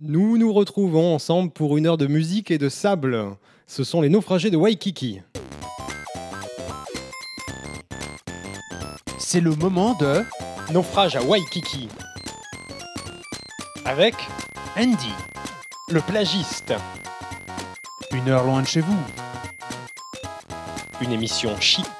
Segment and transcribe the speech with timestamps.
[0.00, 3.34] Nous nous retrouvons ensemble pour une heure de musique et de sable.
[3.66, 5.22] Ce sont les naufragés de Waikiki.
[9.18, 10.22] C'est le moment de
[10.72, 11.88] Naufrage à Waikiki.
[13.84, 14.14] Avec
[14.78, 15.10] Andy.
[15.90, 16.74] le plagiste.
[18.12, 19.00] Une heure loin de chez vous.
[21.02, 21.97] Une émission chic.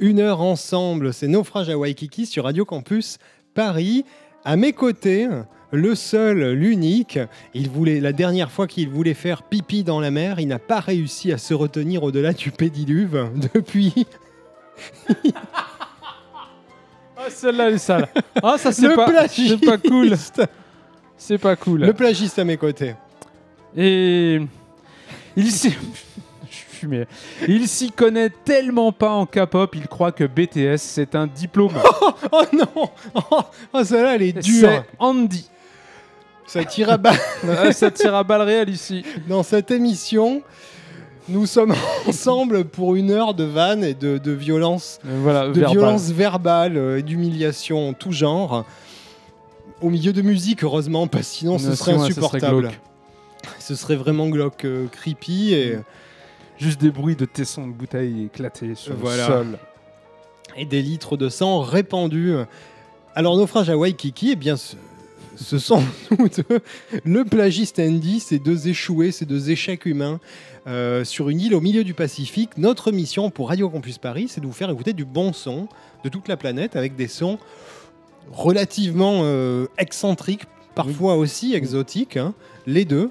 [0.00, 3.18] Une heure ensemble, c'est Naufrage à Waikiki sur Radio Campus
[3.52, 4.04] Paris.
[4.44, 5.26] À mes côtés,
[5.72, 7.18] le seul, l'unique.
[7.52, 10.78] Il voulait la dernière fois qu'il voulait faire pipi dans la mer, il n'a pas
[10.78, 14.06] réussi à se retenir au-delà du pédiluve depuis.
[17.16, 18.08] Ah, celle-là, elle est sale.
[18.40, 19.58] Ah, ça, c'est pas, plagiste.
[19.58, 20.14] c'est pas cool.
[21.16, 21.80] C'est pas cool.
[21.80, 22.94] Le plagiste à mes côtés.
[23.76, 24.40] Et
[25.36, 25.74] il s'y...
[27.48, 31.72] Il s'y connaît tellement pas en K-pop, il croit que BTS c'est un diplôme.
[32.32, 33.40] Oh non Oh,
[33.72, 34.68] oh, celle-là, elle est dure.
[34.68, 35.48] C'est Andy.
[36.46, 37.18] Ça tire à balle.
[37.72, 39.04] Ça tire à réelles ici.
[39.28, 40.42] Dans cette émission,
[41.28, 41.74] nous sommes
[42.08, 45.70] ensemble pour une heure de vannes et de, de violence, Euh, Voilà, de verbal.
[45.76, 48.64] violence verbale euh, et d'humiliation en tout genre.
[49.80, 52.70] Au milieu de musique, heureusement, parce que sinon ce Non, serait sinon, insupportable.
[53.60, 55.76] Ce serait vraiment glauque, euh, creepy et,
[56.58, 59.28] Juste des bruits de tessons de bouteilles éclatés sur Voilà.
[59.28, 59.58] le sol.
[60.56, 62.34] et des litres de sang répandus.
[63.14, 64.74] Alors, naufrage à Waikiki, eh bien, ce,
[65.36, 65.82] ce sont
[67.04, 70.18] le plagiste Andy, ces deux échoués, ces deux échecs humains
[70.66, 72.50] euh, sur une île au milieu du Pacifique.
[72.58, 75.68] Notre mission pour Radio Campus Paris, c'est de vous faire écouter du bon son
[76.04, 77.38] de toute la planète avec des sons
[78.32, 80.44] relativement euh, excentriques,
[80.84, 82.32] parfois aussi exotiques, hein,
[82.66, 83.10] les deux.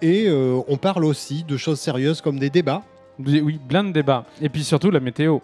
[0.00, 2.82] Et euh, on parle aussi de choses sérieuses comme des débats
[3.18, 4.24] Oui, plein de débats.
[4.40, 5.38] Et puis surtout la météo.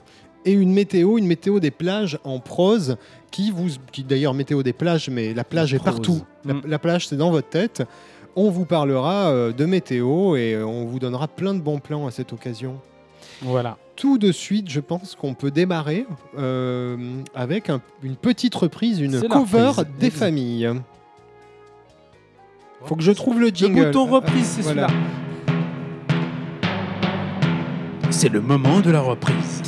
[0.47, 2.97] et une météo, une météo des plages en prose
[3.31, 5.91] qui vous, qui d'ailleurs météo des plages, mais la plage est Prose.
[5.95, 6.21] partout.
[6.45, 6.63] La, Mm.
[6.67, 7.83] la plage c'est dans votre tête.
[8.37, 12.07] On vous parlera euh, de météo et euh, on vous donnera plein de bons plans
[12.07, 12.75] à cette occasion.
[13.43, 13.77] Voilà.
[13.97, 16.05] Tout de suite, je pense qu'on peut démarrer
[16.39, 16.97] euh,
[17.35, 19.87] avec un- une petite reprise, une cover reprise.
[19.99, 20.71] des familles.
[22.87, 23.87] Faut que je trouve le Le jingle.
[23.87, 24.89] bouton reprise, c'est Voilà.
[24.89, 25.01] celui-là.
[28.11, 29.63] C'est le moment de la reprise.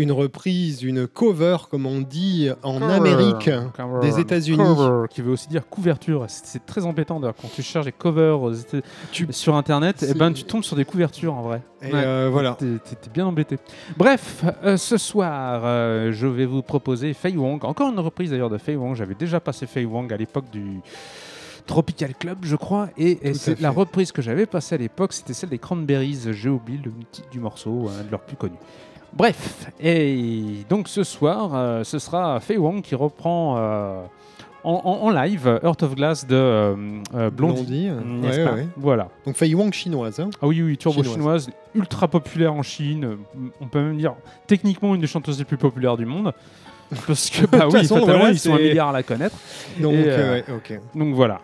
[0.00, 2.94] Une reprise, une cover, comme on dit en Cover.
[2.94, 4.00] Amérique Cover.
[4.00, 4.56] des États-Unis.
[4.56, 6.24] Cover, qui veut aussi dire couverture.
[6.28, 10.06] C'est très embêtant d'ailleurs quand tu cherches des covers aux Éta- Tu- sur internet, et
[10.06, 11.60] C'est- ben tu tombes sur des couvertures en vrai.
[11.82, 11.92] Et Ouais.
[12.02, 12.56] euh, voilà.
[12.58, 12.66] T'es
[13.12, 13.58] bien embêté.
[13.98, 17.62] Bref, euh, ce soir, euh, je vais vous proposer Fei Wong.
[17.64, 18.94] Encore une reprise d'ailleurs de Fei Wong.
[18.96, 20.80] J'avais déjà passé Fei Wong à l'époque du
[21.66, 22.88] Tropical Club, je crois.
[22.96, 26.20] Et, c'est la reprise que j'avais passée à l'époque, c'était celle des Cranberries.
[26.32, 28.56] J'ai oublié le titre du morceau, un de leurs plus connus.
[29.12, 34.02] Bref, et donc ce soir, euh, ce sera Fei Wong qui reprend euh,
[34.62, 36.74] en, en- en live Heart of Glass de euh,
[37.30, 37.88] Blondie.
[37.90, 37.90] Blondie.
[38.28, 38.68] Ouais, ouais.
[38.76, 39.08] Voilà.
[39.26, 40.20] Donc Fei Wong chinoise.
[40.20, 40.30] hein.
[40.40, 41.14] Ah oui, oui, turbo Chinoise.
[41.16, 43.16] chinoise, ultra populaire en Chine.
[43.60, 44.14] On peut même dire
[44.46, 46.32] techniquement une des chanteuses les plus populaires du monde.
[47.06, 49.36] Parce que, bah oui, façon, fatalement, ils sont un milliard à la connaître.
[49.94, 50.40] Et.
[50.94, 51.40] Donc voilà.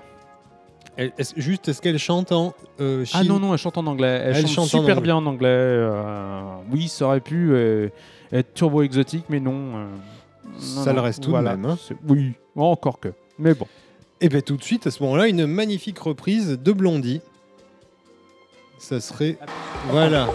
[0.97, 4.23] Elle- est-ce- juste, est-ce qu'elle chante en euh, Ah non, non, elle chante en anglais.
[4.25, 5.49] Elle, Elle chante, super bien en anglais.
[5.49, 6.43] euh,
[6.73, 7.89] oui, ça aurait pu euh,
[8.33, 9.77] être turbo exotique, mais non.
[9.77, 9.87] euh,
[10.75, 11.79] non, Ça le reste tout de même, hein.
[12.09, 13.09] Oui, encore que.
[13.39, 13.67] Mais bon.
[14.23, 17.21] Et bien tout de suite, à ce moment-là, une magnifique reprise de Blondie.
[18.79, 19.37] Ça serait...
[19.91, 20.29] Voilà.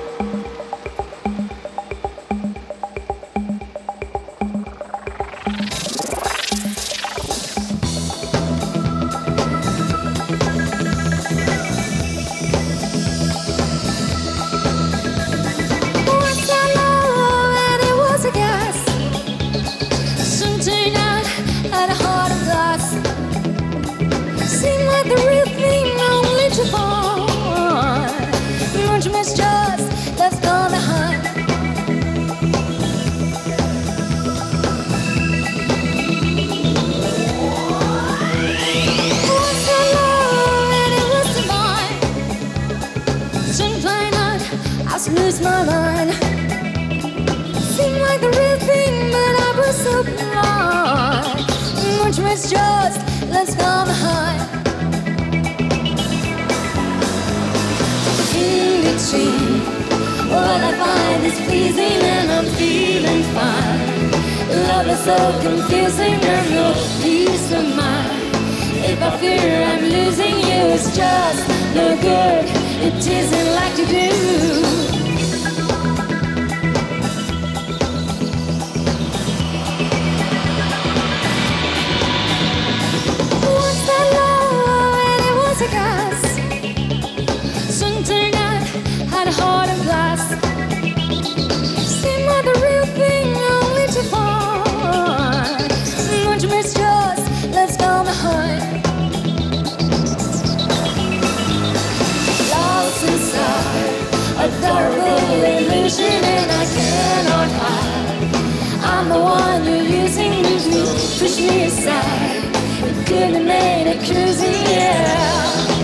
[111.22, 112.44] Push me aside.
[112.82, 115.81] You could have made it cruising, yeah.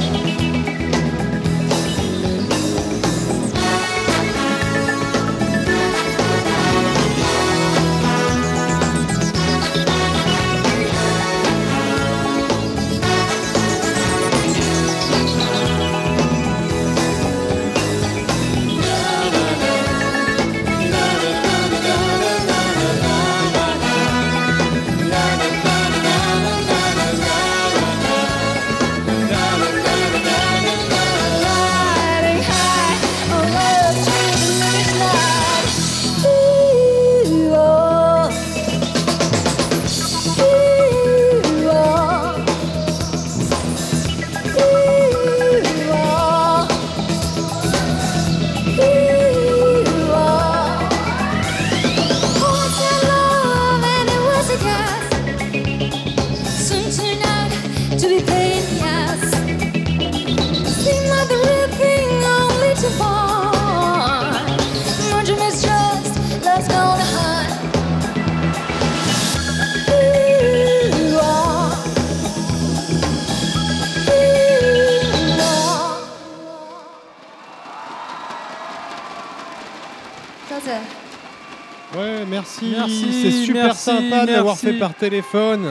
[82.66, 83.06] Merci.
[83.06, 85.68] Merci, C'est super merci, sympa de l'avoir fait par téléphone.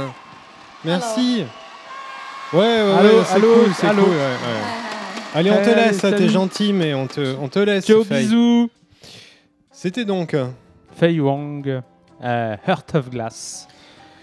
[0.85, 1.45] Merci.
[2.53, 4.03] Ouais, ouais, ouais, Allô, c'est allô, cool, c'est allô.
[4.05, 4.13] cool.
[4.13, 4.23] ouais, ouais.
[4.23, 5.35] Ouais, ouais, ouais.
[5.35, 7.85] Allez, on te Allez, laisse, ça, t'es gentil, mais on te, on te laisse.
[7.87, 8.23] Ciao, Faye.
[8.25, 8.71] bisous.
[9.73, 10.47] C'était donc euh,
[10.95, 11.83] Fei Wong,
[12.25, 13.69] euh, Heart of Glass,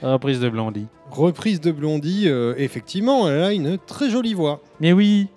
[0.02, 0.88] reprise de Blondie.
[1.12, 2.24] reprise de Blondie.
[2.28, 4.62] euh, effectivement, elle a une très jolie voix.
[4.80, 5.28] Mais oui,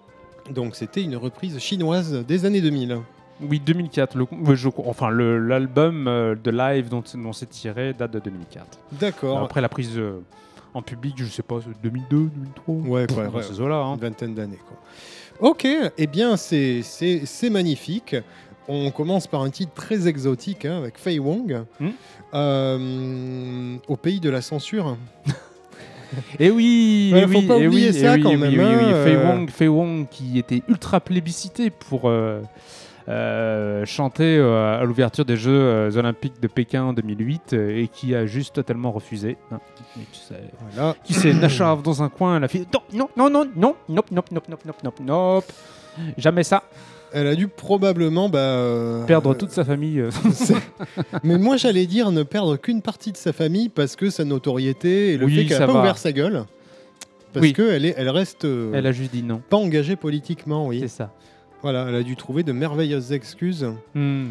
[0.50, 3.00] Donc, c'était une reprise chinoise des années 2000.
[3.40, 4.16] Oui, 2004.
[4.16, 8.66] Le, euh, je- enfin, l'album euh, de live dont, dont c'est tiré date de 2004.
[8.92, 9.38] D'accord.
[9.42, 10.20] Après la prise euh,
[10.74, 12.30] en public, je sais pas, c'est 2002,
[12.66, 12.74] 2003.
[12.74, 13.42] Ouais, ouais, ouais.
[13.42, 13.76] Ça là.
[13.76, 13.94] Hein.
[13.94, 14.58] Une vingtaine d'années.
[14.66, 15.50] quoi.
[15.50, 15.66] Ok,
[15.98, 16.82] eh bien, c'est-
[17.50, 18.16] magnifique.
[18.68, 21.62] On commence par un titre très exotique hein, avec Fei Wong.
[21.78, 21.90] Hmm.
[22.34, 24.96] Euh, au pays de la censure.
[26.38, 28.52] Et oui, Ouais, eh faut oui, pas eh oublier oui, ça eh quand oui, même,
[28.54, 29.28] oui, hein, Fei euh.
[29.28, 32.40] Wong, Fei Wong qui était ultra plébiscité pour euh,
[33.08, 37.88] euh, chanter euh, à l'ouverture des Jeux euh, Olympiques de Pékin en 2008 euh, et
[37.88, 39.36] qui a juste totalement refusé.
[39.52, 39.60] hein.
[40.72, 40.96] Voilà.
[41.04, 44.10] qui s'est nachave dans un coin, elle a fait non, non, non, non, non, nope,
[44.10, 45.44] nope, nope, nope, nope, nope.
[46.18, 46.62] Jamais ça.
[47.12, 50.02] Elle a dû probablement bah, euh, Perdre toute sa famille.
[51.22, 55.12] Mais moi, j'allais dire ne perdre qu'une partie de sa famille parce que sa notoriété
[55.12, 55.80] et le Oui, fait qu'elle n'a pas va.
[55.80, 56.44] ouvert sa gueule.
[57.32, 57.52] Parce Oui.
[57.52, 59.40] qu'elle elle reste euh, Elle a juste dit non.
[59.48, 60.80] pas engagée politiquement, oui.
[60.80, 61.12] C'est ça.
[61.66, 64.28] Voilà, elle a dû trouver de merveilleuses excuses Hmm.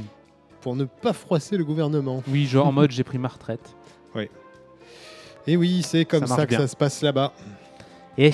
[0.61, 2.23] pour ne pas froisser le gouvernement.
[2.29, 3.75] Oui, genre en mode j'ai pris ma retraite.
[5.47, 6.59] Et oui, c'est comme Ça que bien.
[6.59, 7.33] ça se passe là-bas.
[8.17, 8.31] Et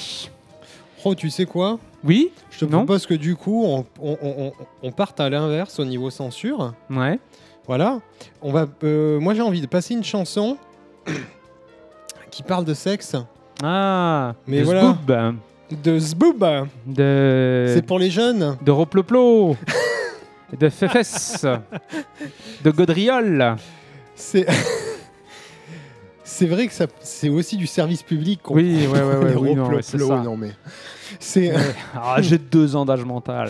[1.04, 1.80] Oh, tu sais quoi?
[2.04, 2.78] Oui, Je te Non?
[2.86, 6.74] propose que du coup, on, on- on- on parte à l'inverse au niveau censure.
[6.92, 7.20] ouais.
[7.66, 8.00] Voilà.
[8.44, 10.58] On va, euh, moi, j'ai envie de passer une chanson
[12.30, 13.16] qui parle de sexe.
[13.64, 14.82] Ah, Mais voilà.
[14.94, 15.34] Zboob,
[15.72, 19.56] De Zboob de C'est pour les jeunes de Roploplo,
[20.60, 21.46] de Fefes,
[22.64, 23.56] de Godriol.
[24.16, 24.46] C'est...
[26.26, 29.36] c'est vrai que ça, c'est aussi du service public qu'on Oui, ouais, ouais, ouais, Les
[29.36, 30.18] oui, non, ouais, c'est ça.
[30.22, 30.52] non mais...
[31.20, 31.54] C'est...
[31.96, 33.50] Ah, j'ai deux ans d'âge mental.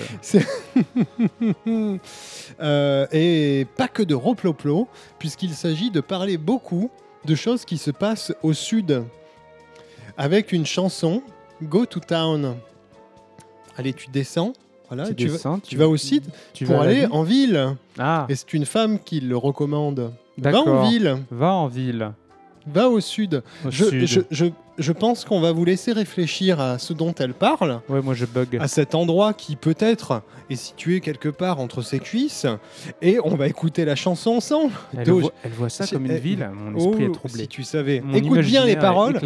[2.60, 4.88] Euh, et pas que de Roploplo,
[5.18, 6.92] puisqu'il s'agit de parler beaucoup
[7.26, 9.04] de choses qui se passent au sud,
[10.18, 11.24] avec une chanson,
[11.64, 12.56] Go to Town.
[13.78, 14.54] Allez, tu descends,
[14.90, 17.76] voilà, Tu tu, vas, descends, tu vas au site tu pour aller en ville.
[17.98, 20.12] Ah, Et c'est une femme qui le recommande.
[20.38, 22.12] Va en ville, va en ville.
[22.68, 23.44] va au sud.
[23.66, 24.06] Au Je, sud.
[24.08, 24.46] je, je,
[24.78, 28.26] je pense qu'on va vous laisser réfléchir à ce dont elle parle, Ouais, moi je
[28.26, 28.58] bug.
[28.60, 32.46] à cet endroit qui peut-être est situé quelque part entre ses cuisses,
[33.02, 34.74] et on va écouter la chanson ensemble.
[34.98, 36.50] Elle, voit, elle voit ça comme une ville.
[36.54, 37.42] Mon esprit Oh, est troublé.
[37.44, 38.02] Si tu savais.
[38.02, 39.20] Mon Écoute bien les paroles.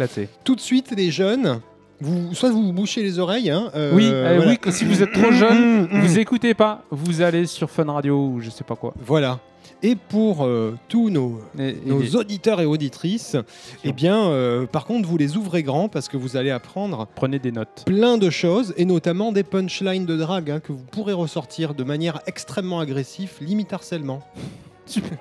[0.44, 1.60] Tout de suite, les jeunes,
[2.00, 3.50] vous, soit vous vous bouchez les oreilles.
[3.50, 4.50] hein, euh, oui, euh, voilà.
[4.50, 6.82] oui, que si vous êtes trop jeune, vous écoutez pas.
[6.90, 8.94] Vous allez sur Fun Radio ou je sais pas quoi.
[9.04, 9.38] Voilà.
[9.82, 13.36] Et pour euh, tous nos, Et- nos auditeurs et auditrices,
[13.84, 17.38] eh bien, euh, par contre, vous les ouvrez grand parce que vous allez apprendre Prenez
[17.38, 17.82] des notes.
[17.84, 21.84] plein de choses et notamment des punchlines de drague hein, que vous pourrez ressortir de
[21.84, 24.22] manière extrêmement agressive, limite harcèlement.
[24.86, 25.18] Super.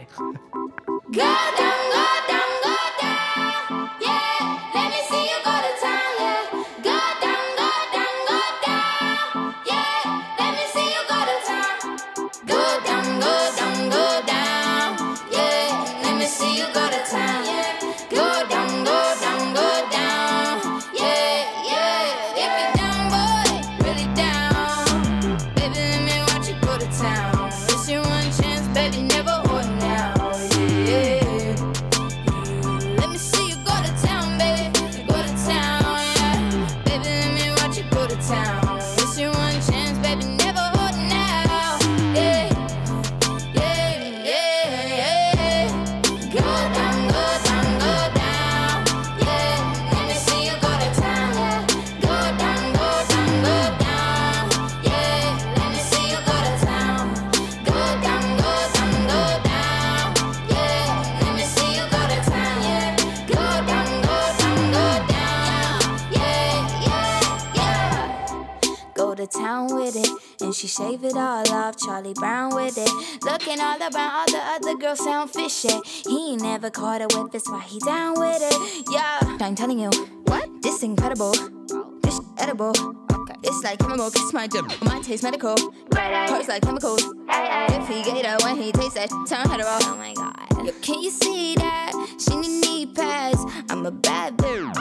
[71.95, 72.91] Charlie Brown with it,
[73.23, 73.95] looking all around.
[73.95, 75.69] All the other girls sound fishy.
[76.05, 78.83] He ain't never caught a whip, that's why he down with it.
[78.91, 79.89] Yeah, I'm telling you,
[80.25, 80.49] what?
[80.61, 81.31] This incredible.
[81.71, 81.97] Oh.
[82.03, 82.73] This edible.
[83.13, 83.35] Okay.
[83.43, 84.65] It's like chemical, kiss my drip.
[84.83, 85.55] My taste medical.
[85.95, 87.01] Hurts like chemicals.
[87.29, 89.69] If he get it when he tastes that, turn hetero.
[89.69, 90.65] Oh my god.
[90.65, 91.93] Yo, can you see that?
[92.19, 93.39] She need knee pads.
[93.69, 94.75] I'm a bad bitch.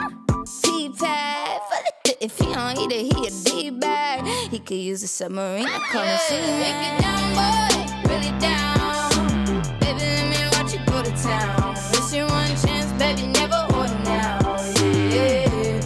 [0.64, 1.33] P-pad.
[2.24, 4.24] If he don't eat it, he a D-bag.
[4.50, 5.66] He could use a submarine.
[5.68, 5.78] I
[6.30, 6.64] him yeah.
[6.64, 8.08] Make it down, boy.
[8.08, 9.10] Really down.
[9.78, 11.74] Baby, let me watch you go to town.
[11.92, 14.38] It's your one chance, baby, never or now.
[15.12, 15.80] Yeah.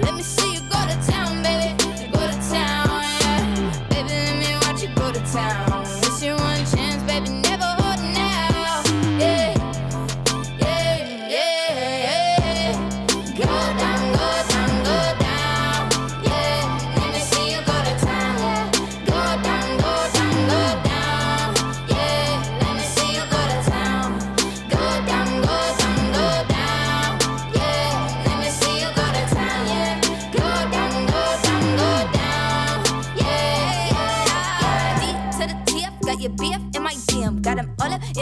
[0.00, 1.76] Let me see you go to town, baby.
[2.10, 2.88] Go to town,
[3.20, 3.86] yeah.
[3.90, 5.63] Baby, let me watch you go to town.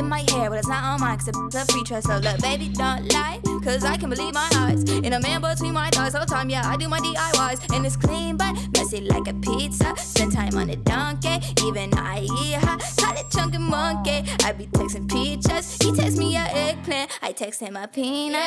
[0.02, 2.08] In my hair, but it's not on mine, cause it's a free trust.
[2.08, 4.82] So look, baby, don't lie, cause I can believe my eyes.
[4.90, 7.74] In a man between my thighs, all the time, yeah, I do my DIYs.
[7.74, 9.94] And it's clean, but messy like a pizza.
[9.96, 12.76] Spend time on a donkey, even I eat her.
[12.98, 14.24] Call it chunky monkey.
[14.44, 17.10] I be texting peaches, he text me a eggplant.
[17.22, 18.40] I text him a peanut.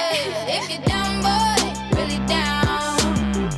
[0.48, 2.98] if you're down, boy, really down.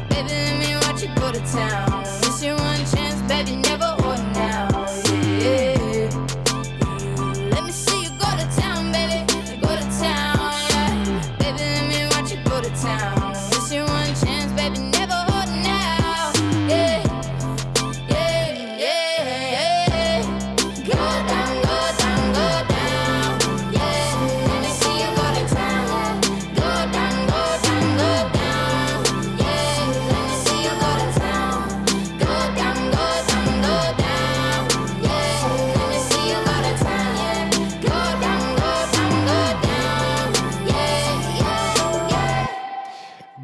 [0.09, 2.03] Baby, let me watch you go to town.
[2.23, 3.66] It's your one chance, baby,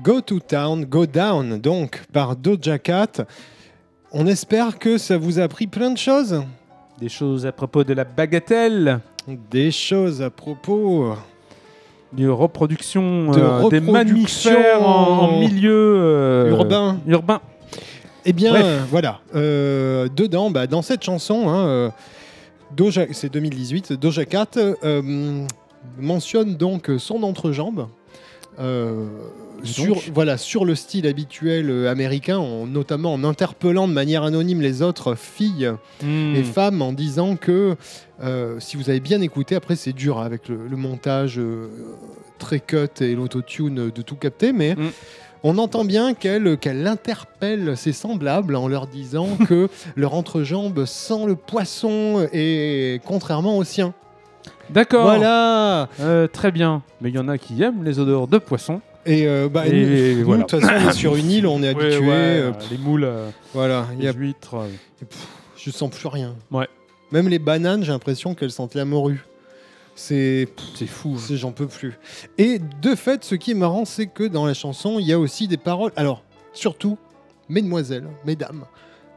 [0.03, 3.25] Go to Town, Go Down, donc par Doja Cat.
[4.11, 6.43] On espère que ça vous a appris plein de choses.
[6.99, 8.99] Des choses à propos de la bagatelle,
[9.49, 11.13] Des choses à propos.
[12.11, 16.99] de reproduction, De euh, des reproduction mammifères en, en milieu euh, Urbain.
[17.07, 17.39] Urbain.
[18.25, 19.21] Eh bien, euh, voilà.
[19.33, 21.93] Dedans, bah, dans cette chanson, hein,
[22.75, 24.49] Doja, c'est 2018, Doja Cat
[25.97, 27.87] mentionne donc son entrejambe.
[29.63, 34.61] Sur, voilà, sur le style habituel euh, américain, en- notamment en interpellant de manière anonyme
[34.61, 35.71] les autres filles
[36.03, 36.35] Hmm.
[36.35, 37.75] et femmes en disant que
[38.21, 41.67] euh, si vous avez bien écouté, après c'est dur hein, avec le, le montage euh,
[42.39, 44.89] très cut et l'autotune de tout capter, mais Mm.
[45.43, 51.25] on entend bien qu'elle qu'elle interpelle ses semblables en leur disant que leur entrejambe sent
[51.27, 53.93] le poisson et contrairement au sien.
[54.69, 55.03] D'accord.
[55.03, 56.81] Voilà Euh, très bien.
[57.01, 58.81] Mais il y en a qui aiment les odeurs de poisson.
[59.05, 59.71] Et, euh, bah, Et
[60.15, 60.43] nous, nous, voilà.
[60.43, 61.97] de toute façon, on est sur une île, on est habitué.
[61.99, 64.55] ouais, euh, euh, les moules, euh, voilà, il y les a, huîtres.
[64.55, 64.67] euh,
[65.57, 66.35] je sens plus rien.
[66.51, 66.67] Ouais.
[67.11, 69.23] Même les bananes, j'ai l'impression qu'elles sentent la morue.
[69.95, 70.47] C'est.
[70.87, 71.17] Fou.
[71.17, 71.35] hein.
[71.35, 71.93] J'en peux plus.
[72.37, 75.19] Et de fait, ce qui est marrant, c'est que dans la chanson, il y a
[75.19, 75.91] aussi des paroles.
[75.95, 76.97] Alors, surtout,
[77.49, 78.65] mesdemoiselles, mesdames,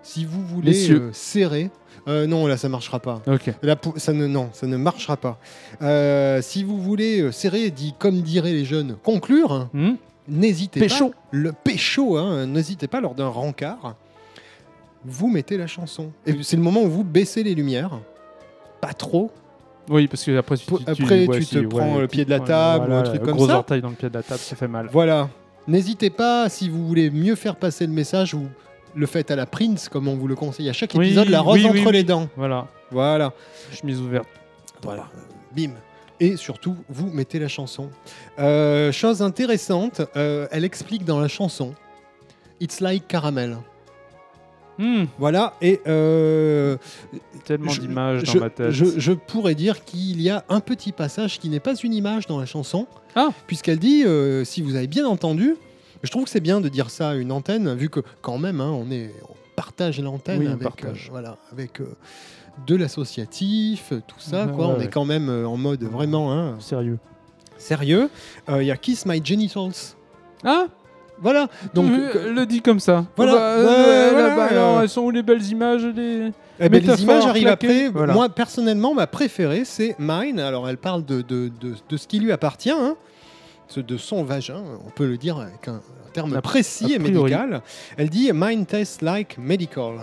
[0.07, 1.71] si vous voulez euh, serrer.
[2.09, 3.23] euh, non, là, ça marchera pas.
[3.27, 3.51] Ok.
[3.63, 5.39] Là, pou- ça ne, non, ça ne marchera pas.
[5.83, 9.95] Euh, si vous voulez serrer, dit comme diraient les jeunes, conclure, Hmm
[10.29, 10.95] n'hésitez pas.
[11.31, 13.95] Le pécho, hein, n'hésitez pas lors d'un rencard.
[15.05, 16.11] Vous mettez la chanson.
[16.27, 18.01] Et c'est le moment où vous baissez les lumières.
[18.81, 19.31] Pas trop,
[19.89, 22.87] Oui, parce que après, tu, après, tu te ouais, prends le pied de la table
[22.91, 23.59] ou un voilà, truc comme gros ça.
[23.59, 24.89] orteil dans le pied de la table, ça fait mal.
[24.93, 25.29] Voilà.
[25.69, 28.49] N'hésitez pas, si vous voulez mieux faire passer le message, vous
[28.97, 31.41] le faites à la Prince, comme on vous le conseille à chaque Oui, épisode, la
[31.41, 31.93] rose oui, entre oui.
[31.93, 32.29] les dents.
[32.37, 33.33] Voilà, Voilà.
[33.73, 34.27] chemise ouverte.
[34.83, 35.07] Voilà.
[35.55, 35.71] Bim.
[36.19, 37.91] Et surtout, vous mettez la chanson.
[38.39, 41.75] Euh, chose intéressante, euh, elle explique dans la chanson
[42.61, 43.59] It's like caramel.
[44.79, 45.55] Hmm, Voilà.
[45.63, 46.77] Et euh,
[47.45, 48.71] tellement d'images je, dans ma tête.
[48.71, 52.27] je- je pourrais dire qu'il y a un petit passage qui n'est pas une image
[52.27, 52.87] dans la chanson.
[53.15, 53.29] Ah.
[53.47, 55.57] Puisqu'elle dit, euh, si vous avez bien entendu,
[56.07, 58.61] je trouve que c'est bien de dire ça à une antenne, vu que quand même,
[58.61, 61.07] hein, on, est, on partage l'antenne Oui, avec, partage.
[61.07, 61.87] euh, voilà, avec euh,
[62.67, 64.47] de l'associatif, tout ça.
[64.47, 64.67] Quoi.
[64.69, 64.85] ouais, on ouais.
[64.85, 66.99] est quand même euh, en mode vraiment hein, Sérieux.
[67.59, 68.09] sérieux.
[68.49, 69.73] Il y a Kiss My Genitals.
[70.45, 70.67] Ah
[71.21, 71.49] Voilà.
[71.75, 73.05] Donc, Donc, que- le dit comme ça.
[73.17, 74.49] Voilà, Bah, euh, bah, euh.
[74.51, 76.31] alors, elles sont où les belles images les...
[76.59, 77.91] Eh ben, les images arrivent après.
[77.91, 80.41] Moi, personnellement, ma préférée, c'est Mine.
[80.41, 82.97] Alors, elle parle de, de, de, de ce qui lui appartient, hein.
[83.75, 85.81] De son vagin, on peut le dire avec un,
[86.13, 87.61] terme précis et médical.
[87.99, 89.97] Elle dit Mine tastes like medical.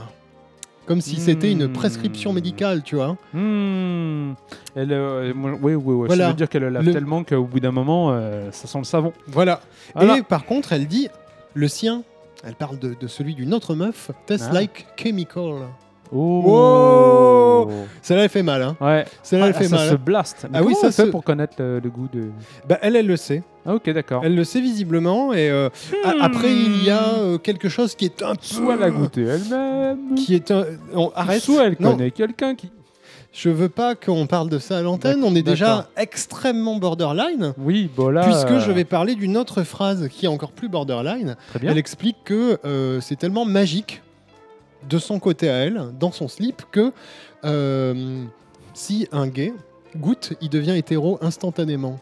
[0.85, 1.73] Comme si c'était une Hmm.
[1.73, 3.15] prescription médicale, tu vois.
[3.33, 4.33] Hmm.
[4.75, 6.07] Elle, euh, oui, oui, oui.
[6.07, 6.25] Voilà.
[6.25, 8.83] Ça veut dire qu'elle lave Le- tellement qu'au bout d'un moment, euh, ça sent le
[8.83, 9.13] savon.
[9.27, 9.61] Voilà.
[9.95, 10.17] Voilà.
[10.17, 11.07] Et par contre, elle dit
[11.53, 12.03] le sien.
[12.43, 14.11] Elle parle de, de celui d'une autre meuf.
[14.27, 14.53] Tastes Ah.
[14.53, 15.53] like chemical.
[16.15, 17.69] Oh.
[18.01, 18.61] Celle-là, elle fait mal.
[18.61, 18.75] Hein.
[18.81, 19.05] Ouais.
[19.21, 19.89] Celle-là, elle Ah, fait ça mal.
[19.89, 19.99] se hein.
[20.03, 20.47] blast.
[20.51, 22.29] Mais Ah oui, ça on fait se- pour connaître le, le goût de.
[22.67, 23.43] Bah, elle, elle le sait.
[23.65, 24.21] Ah, ok, d'accord.
[24.25, 25.33] Elle le sait visiblement.
[25.33, 25.69] Et euh,
[26.03, 28.41] a- après, il y a euh, quelque chose qui est un peu.
[28.41, 30.15] Soit la goûter elle-même.
[30.15, 30.65] Qui est un.
[30.93, 31.41] on- arrête.
[31.41, 31.91] Soit elle Non.
[31.91, 32.69] connaît quelqu'un qui.
[33.31, 35.23] Je veux pas qu'on parle de ça à l'antenne.
[35.23, 37.53] On est déjà extrêmement borderline.
[37.57, 38.21] Oui, bon là.
[38.23, 41.35] Puisque euh, je vais parler d'une autre phrase qui est encore plus borderline.
[41.49, 41.71] Très bien.
[41.71, 44.03] Elle explique que euh, c'est tellement magique
[44.89, 46.91] de son côté à elle, dans son slip, que
[47.45, 48.23] euh,
[48.73, 49.53] si un gay
[49.97, 51.99] goûte, il devient hétéro instantanément.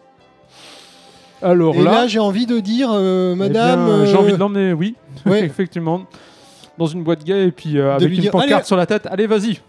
[1.42, 3.86] Alors Et là, là, j'ai envie de dire, euh, eh madame.
[3.86, 5.44] bien, j'ai euh, envie de l'emmener, oui, ouais.
[5.44, 6.04] effectivement,
[6.78, 8.64] dans une boîte gay et puis euh, avec une dire, pancarte allez.
[8.64, 9.08] sur la tête.
[9.10, 9.60] Allez, vas-y.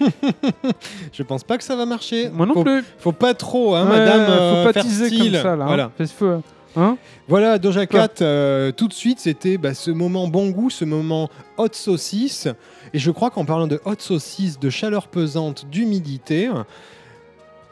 [1.12, 2.28] Je pense pas que ça va marcher.
[2.30, 2.84] Moi non faut, plus.
[2.98, 4.20] Faut pas trop, hein, Ouais, madame.
[4.20, 5.64] euh, faut pas teaser comme ça là.
[5.64, 5.66] hein.
[5.66, 5.90] Voilà.
[5.96, 6.38] Fais ce feu.
[6.76, 6.96] Hein
[7.28, 11.28] Voilà, Doja Cat, euh, tout de suite, c'était bah, ce moment bon goût, ce moment
[11.56, 12.48] hot saucisse.
[12.92, 16.50] Et je crois qu'en parlant de hot saucisse, de chaleur pesante, d'humidité,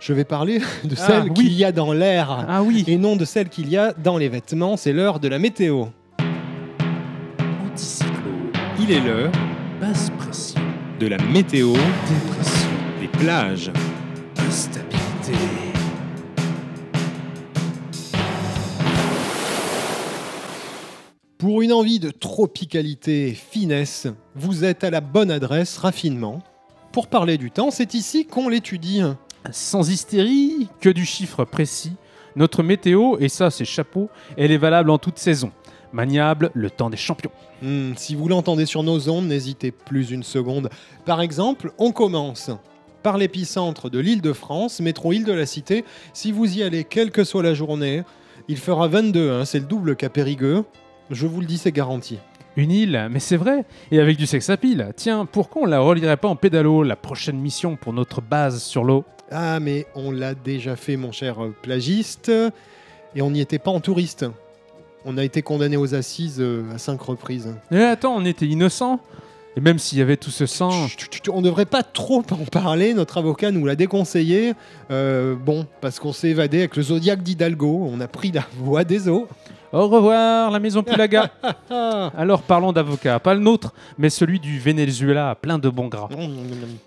[0.01, 1.35] je vais parler de Ah, celle oui.
[1.35, 2.85] qu'il y a dans l'air Ah oui.
[2.87, 4.77] et non de celle qu'il y a dans les vêtements.
[4.77, 5.87] C'est l'heure de la météo.
[8.79, 9.31] Il est l'heure
[9.81, 10.61] basse pression,
[11.01, 12.69] de la météo dépression,
[13.01, 13.71] des plages.
[14.39, 15.33] instabilité.
[21.43, 26.41] Pour une envie de tropicalité et finesse, vous êtes à la bonne adresse, raffinement.
[26.93, 29.03] Pour parler du temps, c'est ici qu'on l'étudie.
[29.51, 31.95] Sans hystérie, que du chiffre précis.
[32.37, 35.51] Notre météo, et ça c'est chapeau, elle est valable en toute saison.
[35.93, 37.33] Maniable, le temps des champions.
[37.61, 40.71] Hmm, si vous l'entendez sur nos ondes, n'hésitez plus une seconde.
[41.07, 42.53] Par exemple, on commence
[43.03, 45.85] par l'épicentre de l'île de France, métro île de la Cité.
[46.13, 48.05] Si vous y allez, quelle que soit la journée,
[48.47, 50.65] il fera 22, hein, c'est le double qu'à Périgueux.
[51.13, 52.19] Je vous le dis, c'est garanti.
[52.57, 54.93] Une île, mais c'est vrai, et avec du sex appeal.
[54.97, 58.83] Tiens, pourquoi on la relierait pas en pédalo, la prochaine mission pour notre base sur
[58.83, 62.33] l'eau Ah, mais on l'a déjà fait, mon cher plagiste,
[63.15, 64.25] et on n'y était pas en touriste.
[65.05, 67.55] On a été condamné aux assises euh, à cinq reprises.
[67.73, 69.01] Eh attends, on était innocents
[69.57, 70.71] Et même s'il y avait tout ce sang...
[70.89, 72.95] Chut, chut, chut, On devrait pas trop en parler.
[72.95, 74.55] Notre avocat nous l'a déconseillé.
[74.91, 77.87] Euh, bon, parce qu'on s'est évadé avec le Zodiac d'Hidalgo.
[77.91, 79.29] On a pris la voie des eaux.
[79.73, 81.31] Au revoir, la maison Pulaga.
[82.17, 86.09] Alors parlons d'avocat, pas le nôtre, mais celui du Venezuela, plein de bons gras.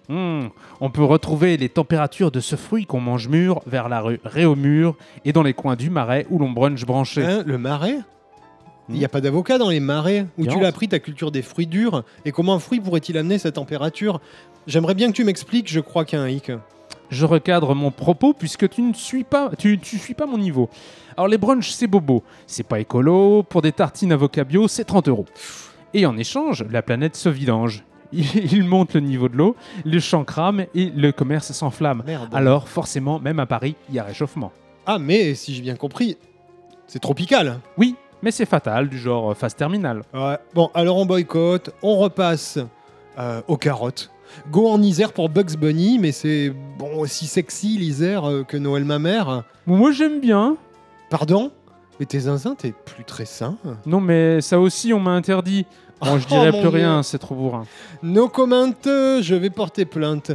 [0.08, 0.48] Hmm,
[0.80, 4.95] On peut retrouver les températures de ce fruit qu'on mange mûr vers la rue Réaumur
[5.26, 7.26] et dans les coins du marais où l'on brunch branché.
[7.26, 7.98] Hein, le marais?
[8.89, 11.41] Il n'y a pas d'avocat dans les marais où tu l'as appris ta culture des
[11.41, 12.04] fruits durs.
[12.24, 14.21] Et comment un fruit pourrait-il amener cette température?
[14.67, 15.71] J'aimerais bien que tu m'expliques.
[15.71, 16.52] Je crois qu'il y a un hic.
[17.10, 20.69] je recadre mon propos puisque tu ne suis pas, tu, tu suis pas mon niveau.
[21.17, 23.43] Alors les brunchs, c'est bobo, c'est pas écolo.
[23.43, 25.25] Pour des tartines avocat bio, c'est 30 euros.
[25.93, 27.84] Et en échange, la planète se vidange.
[28.12, 32.04] Il, monte le niveau de l'eau, les champs crament et le commerce s'enflamme.
[32.32, 34.51] Alors forcément, même à Paris, il y a réchauffement.
[34.86, 36.17] Ah, mais si j'ai bien compris,
[36.88, 37.60] c'est tropical.
[37.78, 40.04] Oui, mais c'est fatal, du genre euh, phase terminale.
[40.13, 40.38] Ouais.
[40.54, 42.60] Bon, alors on boycotte, on repasse
[43.17, 44.12] euh, aux carottes.
[44.51, 48.86] Go en Isère pour Bugs Bunny, mais c'est bon aussi sexy l'Isère euh, que Noël
[48.86, 49.43] ma mère.
[49.65, 50.58] Moi j'aime bien.
[51.10, 51.52] Pardon?
[52.00, 53.58] Mais tes zinzins, t'es plus très sain.
[53.86, 55.65] Non mais ça aussi on m'a interdit.
[56.02, 57.65] Bon, je Oh, dirais plus rien, c'est trop bourrin.
[58.04, 60.32] No comment, je vais porter plainte.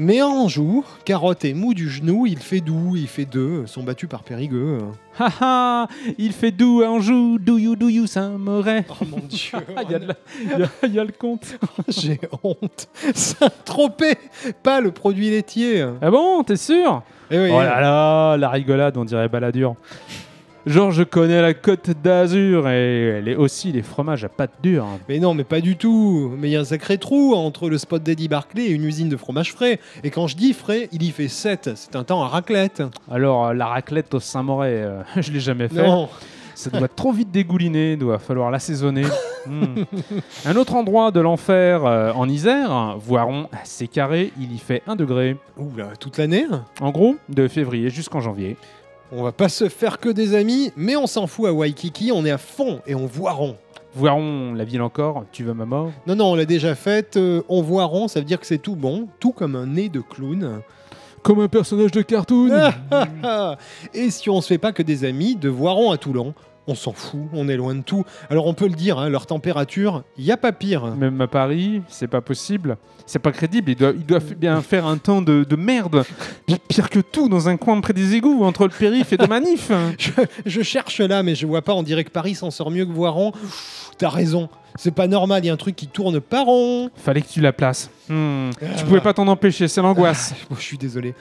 [0.00, 3.82] Mais un jour, Carotte est mou du genou, il fait doux, il fait deux, sont
[3.82, 4.78] battus par Périgueux.
[5.18, 5.88] Haha,
[6.18, 8.84] il fait doux un jour, do you, do you, Saint-Moret.
[8.90, 11.10] Oh mon dieu, Il y, a de la- il y a- il y a le
[11.10, 11.58] compte.
[11.88, 12.88] j'ai honte.
[13.12, 14.18] Saint-Tropez,
[14.62, 15.84] pas le produit laitier.
[16.00, 17.02] Ah bon, t'es sûr?
[17.30, 19.76] Eh oui, Oh là là, la rigolade, on dirait baladure.
[20.66, 24.86] Genre, je connais la côte d'Azur et les, aussi les fromages à pâte dure.
[25.08, 26.30] Mais non, mais pas du tout.
[26.36, 29.08] Mais il y a un sacré trou entre le spot d'Eddie Barclay et une usine
[29.08, 29.80] de fromage frais.
[30.04, 31.70] Et quand je dis frais, il y fait 7.
[31.74, 32.82] C'est un temps à raclette.
[33.10, 35.82] Alors, euh, la raclette au Saint-Moret, euh, je l'ai jamais fait.
[35.82, 36.10] Non.
[36.58, 39.04] Ça doit trop vite dégouliner, doit falloir l'assaisonner.
[39.46, 39.84] Hmm.
[40.44, 44.96] Un autre endroit de l'enfer euh, en Isère, Voiron, c'est carré, il y fait 1
[44.96, 45.36] degré.
[45.56, 46.46] Ouh là, toute l'année
[46.80, 48.56] En gros, de février jusqu'en janvier.
[49.12, 52.26] On va pas se faire que des amis, mais on s'en fout à Waikiki, on
[52.26, 53.56] est à fond et on voiron.
[53.94, 55.92] Voiron, la ville encore, tu veux ma mort?
[56.08, 57.16] Non, non, on l'a déjà faite.
[57.16, 60.00] euh, on voiron, ça veut dire que c'est tout bon, tout comme un nez de
[60.00, 60.60] clown.
[61.22, 62.50] Comme un personnage de cartoon
[63.94, 66.34] et si on se fait pas que des amis, de voiron à Toulon,
[66.68, 68.04] on s'en fout, on est loin de tout.
[68.30, 70.84] Alors on peut le dire, hein, leur température, il y a pas pire.
[70.94, 72.76] Même à Paris, c'est pas possible.
[73.06, 76.04] C'est pas crédible, il doit, il doit bien faire un temps de, de merde.
[76.46, 79.26] Pi- Pire que tout, dans un coin près des égouts, entre le périph' et de
[79.26, 79.72] manif.
[79.98, 80.10] Je,
[80.44, 81.72] je cherche là, mais je vois pas.
[81.72, 83.32] On dirait que Paris s'en sort mieux que Voiron.
[83.96, 84.50] T'as raison.
[84.76, 85.42] C'est pas normal.
[85.42, 86.90] Il y a un truc qui tourne pas rond.
[86.96, 87.90] Fallait que tu la places.
[88.10, 88.50] Hmm.
[88.60, 88.66] Ah.
[88.76, 90.34] Tu pouvais pas t'en empêcher, c'est l'angoisse.
[90.50, 91.14] Oh, je suis désolé.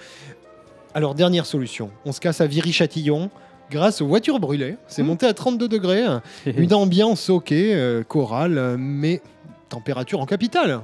[0.93, 1.89] Alors, dernière solution.
[2.05, 3.29] On se casse à Viry-Châtillon.
[3.69, 5.07] Grâce aux voitures brûlées, c'est Hmm.
[5.07, 6.03] monté à 32 degrés.
[6.45, 9.21] Une ambiance ok, euh, chorale, mais
[9.69, 10.79] température en capitale.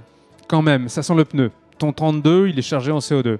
[0.48, 1.52] Quand même, ça sent le pneu.
[1.78, 3.38] Ton 32, il est chargé en CO2.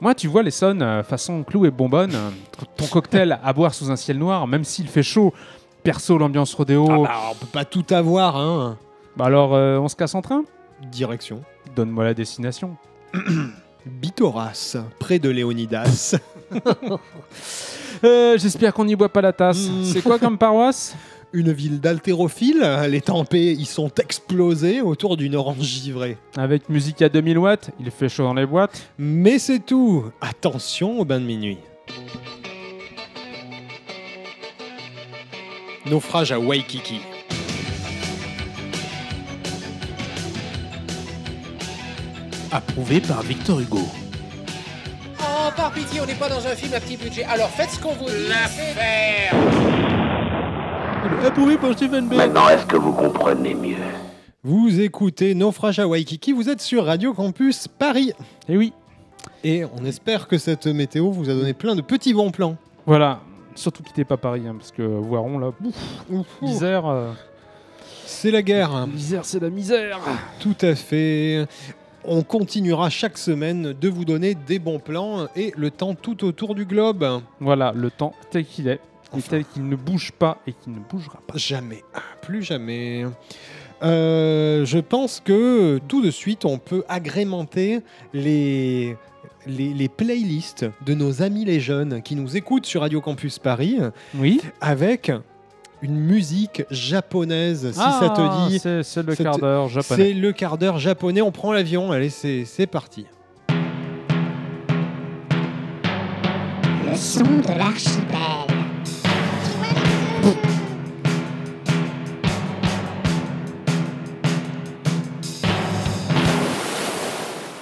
[0.00, 2.30] Moi, tu vois les sonnes euh, façon clou et bonbonne, euh,
[2.76, 5.32] ton cocktail à boire sous un ciel noir, même s'il fait chaud.
[5.82, 6.86] Perso, l'ambiance rodéo.
[6.90, 8.78] Ah bah, on peut pas tout avoir, hein.
[9.16, 10.44] Bah alors, euh, on se casse en train?
[10.90, 11.42] Direction.
[11.76, 12.76] Donne-moi la destination.
[13.86, 16.16] Bitoras, près de Léonidas.
[18.02, 19.68] Euh, J'espère qu'on n'y boit pas la tasse.
[19.68, 19.84] Mm.
[19.84, 20.94] C'est quoi comme paroisse?
[21.32, 26.18] Une ville d'haltérophiles, les tempés y sont explosés autour d'une orange givrée.
[26.36, 28.90] Avec musique à 2000 watts, il fait chaud dans les boîtes.
[28.98, 30.04] Mais c'est tout.
[30.20, 31.58] Attention au bain de minuit.
[35.86, 37.00] Naufrage à Waikiki.
[42.54, 43.80] Approuvé par Victor Hugo.
[45.20, 47.24] Oh, par pitié, on n'est pas dans un film à petit budget.
[47.24, 48.28] Alors faites ce qu'on vous dit.
[48.28, 49.34] L'affaire
[51.26, 52.12] Approuvé par Stephen B.
[52.14, 53.76] Maintenant, est-ce que vous comprenez mieux
[54.44, 58.12] Vous écoutez Naufrage à Waikiki, vous êtes sur Radio Campus Paris.
[58.48, 58.72] Et Eh oui,
[59.42, 62.56] Et on espère que cette météo vous a donné plein de petits bons plans.
[62.86, 63.20] voilà.
[63.56, 65.52] Surtout quittez pas Paris, hein, parce que Voiron, là,
[66.10, 66.86] ouf, misère.
[66.86, 67.12] euh,
[68.04, 68.88] C'est la guerre.
[68.88, 70.00] Misère, c'est la misère.
[70.40, 71.46] Tout à fait.
[72.06, 76.54] On continuera chaque semaine de vous donner des bons plans et le temps tout autour
[76.54, 77.22] du globe.
[77.40, 78.80] Voilà, le temps tel qu'il est,
[79.16, 81.36] et tel qu'il ne bouge pas et qu'il ne bougera pas.
[81.38, 81.82] Jamais,
[82.20, 83.06] plus jamais.
[83.82, 87.80] Euh, je pense que tout de suite, on peut agrémenter
[88.12, 88.96] les,
[89.46, 93.78] les, les playlists de nos amis les jeunes qui nous écoutent sur Radio Campus Paris
[94.14, 94.40] Oui.
[94.60, 95.10] avec
[95.84, 98.58] une musique japonaise, si Ah, ça te dit.
[98.58, 100.02] C'est c'est le quart d'heure japonais.
[100.02, 103.04] C'est le quart d'heure japonais, on prend l'avion, allez, c'est c'est parti.
[106.86, 108.18] Le son de l'archipel.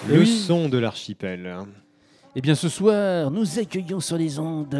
[0.08, 0.26] Le Oui.
[0.46, 1.56] son de l'archipel.
[2.34, 4.74] Eh bien, ce soir, nous accueillons sur les ondes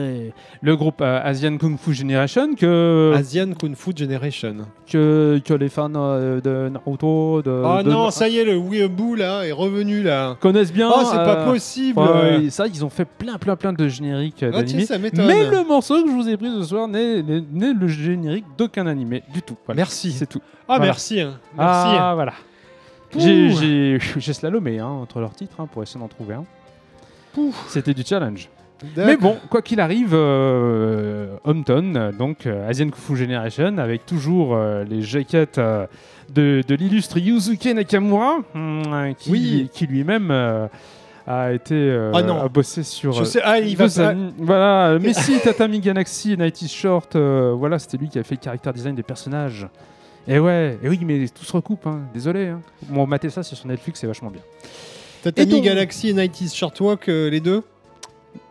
[0.62, 4.56] le groupe euh, Asian Kung Fu Generation que, Asian Kung Fu Generation.
[4.90, 8.56] que, que les fans euh, de Naruto de, Oh de- non, ça y est, le
[8.56, 10.38] Weeaboo là est revenu là.
[10.40, 10.88] connaissent bien.
[10.90, 12.00] Oh, c'est pas euh, possible.
[12.50, 14.86] ça, ils ont fait plein, plein, plein de génériques euh, Ah, tiens, d'animés.
[14.86, 15.26] ça m'étonne.
[15.26, 18.46] Mais le morceau que je vous ai pris ce soir n'est n'est- n'est le générique
[18.56, 19.58] d'aucun animé du tout.
[19.66, 19.76] Voilà.
[19.76, 20.12] Merci.
[20.12, 20.40] C'est tout.
[20.62, 20.84] Ah, Voilà.
[20.86, 21.20] merci.
[21.20, 21.34] hein.
[21.58, 21.96] Merci.
[22.00, 22.32] Ah, voilà.
[23.14, 23.20] Ouh.
[23.20, 26.44] J'ai- J'ai j'ai slalomé hein, entre leurs titres hein, pour essayer d'en trouver un.
[27.68, 28.48] C'était du challenge.
[28.96, 34.56] Mais bon, quoi qu'il arrive, euh, Hometown, donc euh, Asian Kung Fu Generation, avec toujours
[34.56, 35.86] euh, les jaquettes euh,
[36.34, 38.82] de, de l'illustre Yuzuke Nakamura, hum,
[39.16, 39.70] qui, Oui.
[39.72, 40.32] qui lui-même
[41.28, 42.40] a été Ah non.
[42.42, 43.12] a bossé sur.
[43.12, 47.98] Je sais, ah, il va pas- Voilà, Messi, Tatami Galaxy, Night is Short, voilà, c'était
[47.98, 49.68] lui qui a fait le character design des personnages.
[50.26, 52.48] Et ouais, et oui, mais tout se recoupe, hein, désolé.
[52.48, 52.60] Hein.
[52.88, 54.42] Bon, mater ça, c'est sur Netflix, c'est vachement bien.
[55.22, 57.62] Tatami donc- Galaxy et 90s Shortwalk, euh, les deux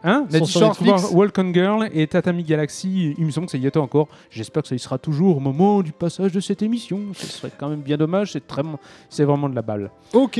[0.03, 3.31] Hein Sont Night is sur Short, Netflix Walk on Girl et Tatami Galaxy, il me
[3.31, 4.07] semble que ça y était encore.
[4.29, 6.99] J'espère que ça y sera toujours au moment du passage de cette émission.
[7.13, 8.61] Ce serait quand même bien dommage, c'est très,
[9.09, 9.89] c'est vraiment de la balle.
[10.13, 10.39] Ok.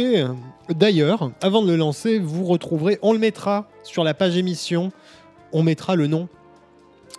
[0.69, 4.91] D'ailleurs, avant de le lancer, vous retrouverez, on le mettra sur la page émission,
[5.53, 6.27] on mettra le nom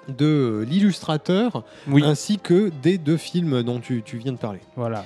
[0.08, 4.60] de l'illustrateur Oui, ainsi que des deux films dont tu, tu viens de parler.
[4.76, 5.04] voilà.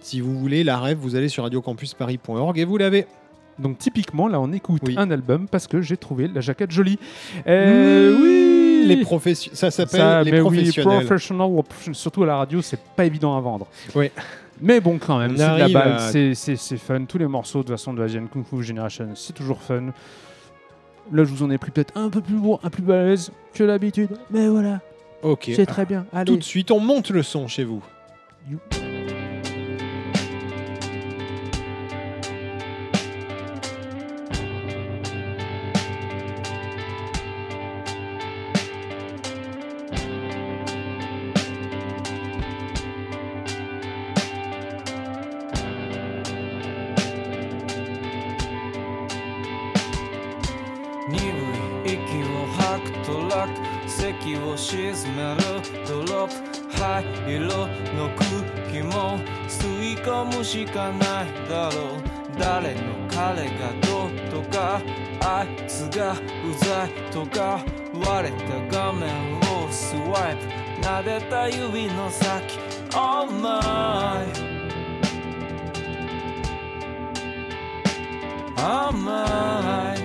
[0.00, 3.06] Si vous voulez la rêve, vous allez sur radiocampusparis.org et vous l'avez.
[3.58, 4.94] Donc typiquement, là, on écoute Oui.
[4.96, 6.98] un album parce que j'ai trouvé la jaquette jolie.
[7.46, 11.04] Euh, oui, Les professions, ça s'appelle les mais oui, professionnels.
[11.06, 11.50] professional,
[11.92, 13.66] surtout à la radio, c'est pas évident à vendre.
[13.96, 14.10] Oui.
[14.60, 17.04] Mais bon, quand même, c'est à- c'est- fun.
[17.04, 19.92] Tous les morceaux, de toute façon, de Asian Kung Fu Generation, c'est toujours fun.
[21.12, 23.30] Là, je vous en ai pris peut-être un peu plus lourd, un peu plus balèze
[23.54, 24.10] que d'habitude.
[24.30, 24.80] Mais voilà,
[25.22, 25.50] ok.
[25.54, 26.06] c'est très bien.
[26.12, 26.24] Allez.
[26.30, 27.82] Tout de suite, on monte le son chez vous.
[28.50, 28.58] You.
[61.48, 62.18] だろう。
[62.38, 64.80] 誰の彼がどうとか
[65.20, 66.16] あいつがう
[66.56, 67.64] ざいとか
[68.06, 68.36] 割れ
[68.70, 69.08] た画面
[69.38, 70.46] をスワイプ。
[70.80, 72.58] 撫でた指の先。
[72.94, 74.26] Oh my
[78.56, 79.97] Oh my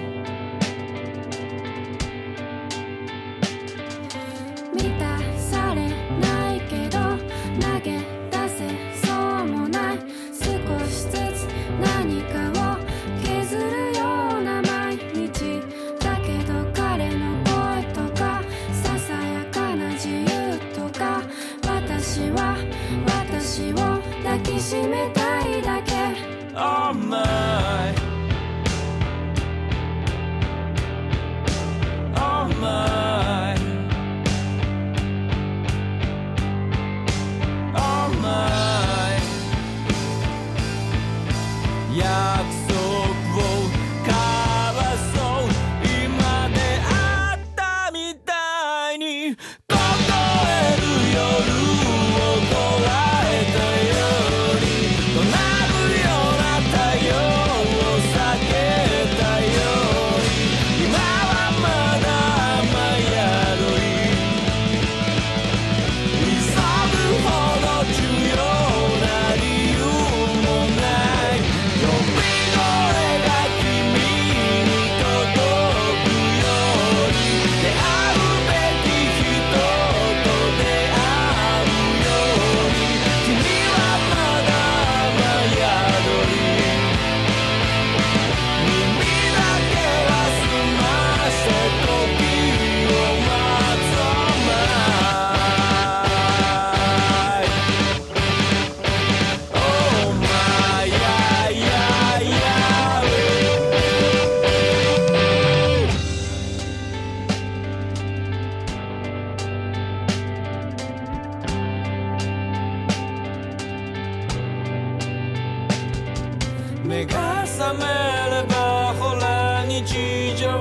[117.56, 120.58] 覚めればほら日常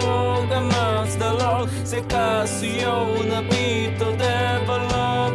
[0.46, 4.84] が待つだろう」「せかすようなビートでボロ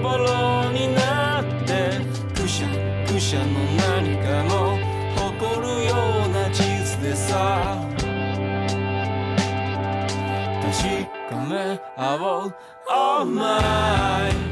[0.04, 2.00] ボロになって」
[2.40, 2.68] 「くしゃ
[3.08, 4.78] くしゃの何かの
[5.16, 5.96] 誇るよ
[6.28, 7.82] うな地図でさ」
[10.62, 10.78] 「確
[11.28, 12.54] かめ合おう
[12.90, 14.47] Oh my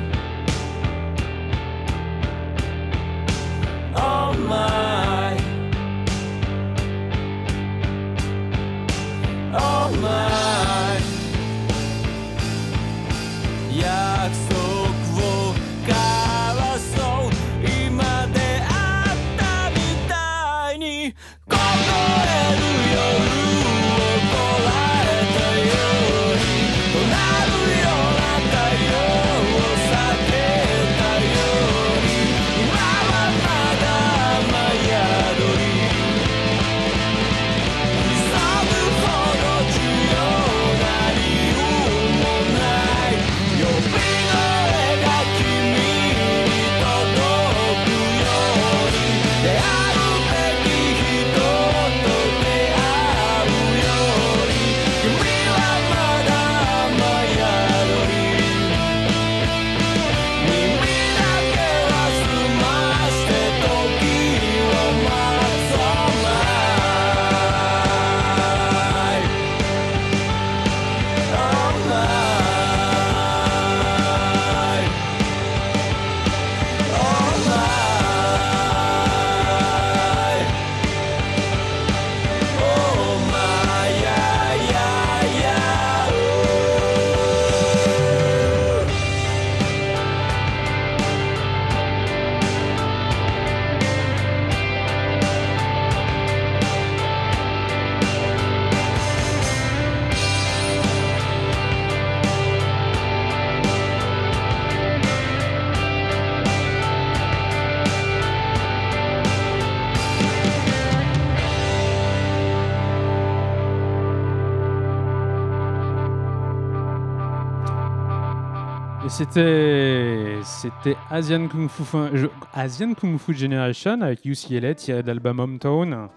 [119.15, 125.39] c'était c'était Asian Kung Fu je- Asian Kung Fu Generation avec UCLA tiré de l'album
[125.39, 126.10] Hometown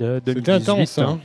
[0.00, 0.50] de C'était 2018.
[0.70, 1.18] intense, hein.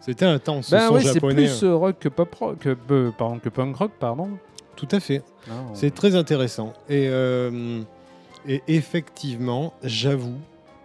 [0.00, 3.38] C'était intense, ce son oui, c'est plus euh, rock que pop rock, que, euh, pardon,
[3.38, 4.30] que punk rock, pardon.
[4.76, 5.22] Tout à fait.
[5.48, 6.72] Non, C'est très intéressant.
[6.88, 7.80] Et, euh,
[8.46, 10.36] et effectivement, j'avoue,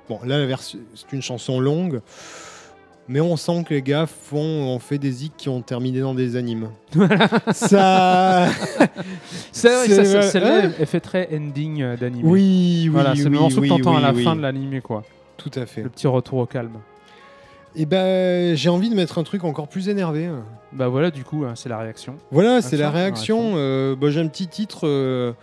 [0.09, 2.01] bon, là, c'est une chanson longue,
[3.07, 6.13] mais on sent que les gars font, ont fait des zik qui ont terminé dans
[6.15, 6.69] des animes.
[7.51, 8.47] ça.
[9.51, 12.25] C'est vrai ça- ça- c'est- fait très ending euh, d'anime.
[12.25, 14.81] Oui, oui, Voilà, c'est oui, le morceau oui, que t'entends à la fin de l'anime,
[14.81, 15.03] quoi.
[15.37, 15.81] Tout à fait.
[15.83, 16.79] Le petit retour au calme.
[17.75, 20.29] Et ben, j'ai envie de mettre un truc encore plus énervé.
[20.73, 22.15] Bah voilà, du coup, hein, c'est la réaction.
[22.31, 23.53] Voilà, c'est la Réaction.
[23.55, 25.33] Euh, bah, j'ai un petit titre, euh,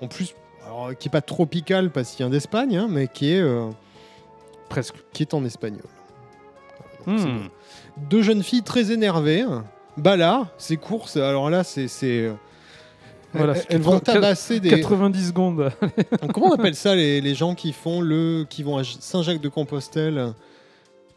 [0.00, 0.34] en plus,
[0.66, 3.66] alors, qui est pas tropical parce qu'il vient d'Espagne, hein, mais qui est, euh,
[4.68, 4.96] Presque.
[5.12, 5.82] qui est en espagnol.
[7.06, 7.48] Hmm.
[7.96, 9.44] Deux jeunes filles très énervées.
[9.96, 11.16] Bah là, c'est course.
[11.16, 11.88] Alors là, c'est.
[11.88, 12.32] c'est, euh,
[13.32, 14.70] Voilà, elles, vont tabasser des.
[14.70, 15.70] 90 secondes.
[16.34, 20.34] Comment on appelle ça les, les gens qui font le, qui vont à Saint-Jacques-de-Compostelle?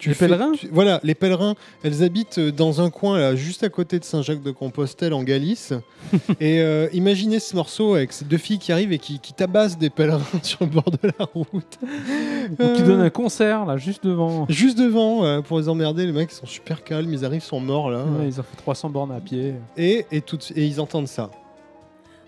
[0.05, 1.55] Les pèlerins tu- Voilà, les pèlerins.
[1.83, 5.73] Elles habitent dans un coin là, juste à côté de Saint-Jacques-de-Compostelle en Galice.
[6.39, 9.77] et euh, imaginez ce morceau avec ces deux filles qui arrivent et qui, qui tabassent
[9.77, 11.77] des pèlerins sur le bord de la route.
[11.83, 14.45] Ou qui Euh, donne un concert, là, juste devant.
[14.49, 17.45] Juste devant, euh, pour les emmerder, les mecs ils sont super calmes, ils arrivent, ils
[17.45, 18.03] sont morts là.
[18.03, 19.55] Ouais, ils ont fait 300 bornes à pied.
[19.77, 21.29] Et, et, tout, et ils entendent ça.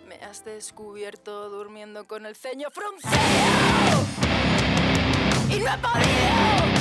[0.09, 3.15] Me has descubierto durmiendo con el ceño fruncido
[5.49, 6.80] y no he podido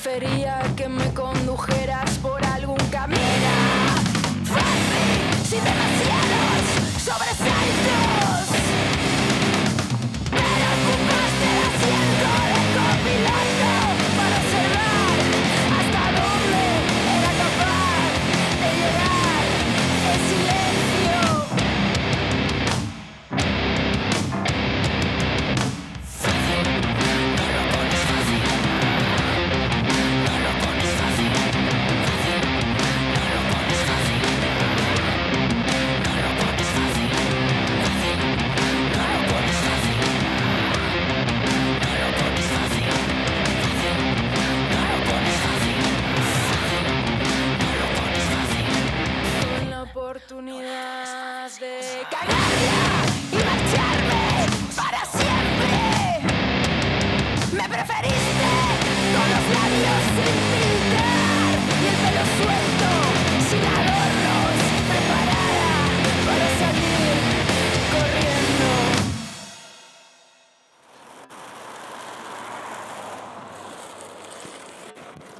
[0.00, 2.37] Prefería que me condujeras por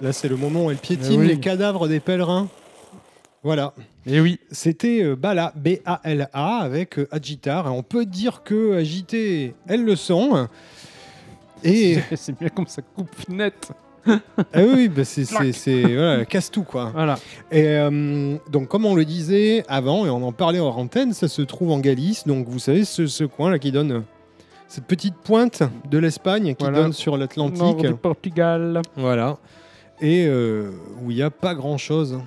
[0.08, 1.26] Là, c'est le moment où elle piétine Eh oui.
[1.28, 2.48] les cadavres des pèlerins.
[3.42, 3.74] Voilà.
[4.06, 4.40] Et oui.
[4.50, 7.66] C'était euh, Bala, B-A-L-A, avec euh, Agitar.
[7.74, 10.48] On peut dire que agité, elles le sont.
[11.62, 13.70] Et c'est bien comme ça coupe net.
[14.06, 14.18] ah
[14.56, 16.90] oui, bah c'est c'est- c'est- voilà, casse tout quoi.
[16.94, 17.18] Voilà.
[17.52, 21.28] Et euh, donc, comme on le disait avant, et on en parlait hors antenne, ça
[21.28, 22.26] se trouve en Galice.
[22.26, 24.04] Donc, vous savez, ce, ce coin là qui donne
[24.68, 26.78] cette petite pointe de l'Espagne qui Voilà.
[26.84, 27.82] donne sur l'Atlantique.
[27.86, 28.80] du Portugal.
[28.96, 29.36] Voilà.
[30.00, 30.70] Et euh,
[31.02, 32.18] où il n'y a pas grand chose,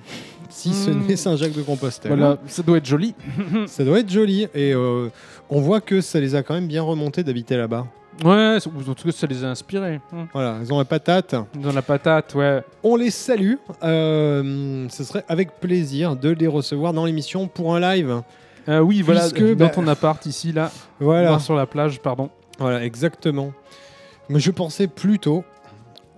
[0.50, 1.06] si ce Hmm.
[1.06, 2.12] n'est Saint-Jacques-de-Compostelle.
[2.16, 3.14] Voilà, ça doit être joli.
[3.66, 4.42] Ça doit être joli.
[4.54, 5.08] Et euh,
[5.48, 7.86] on voit que ça les a quand même bien remontés d'habiter là-bas.
[8.22, 9.98] Ouais, en tout cas, ça les a inspirés.
[10.12, 10.26] Hum.
[10.34, 11.34] Voilà, ils ont la patate.
[11.54, 12.62] Dans la patate, ouais.
[12.82, 13.54] On les salue.
[13.82, 18.20] Euh, ce serait avec plaisir de les recevoir dans l'émission pour un live.
[18.68, 20.70] Euh, oui, voilà, Puisque, dans bah, ton appart ici, là,
[21.00, 22.28] Voilà, sur la plage, pardon.
[22.58, 23.52] voilà, exactement.
[24.28, 25.42] Mais je pensais plutôt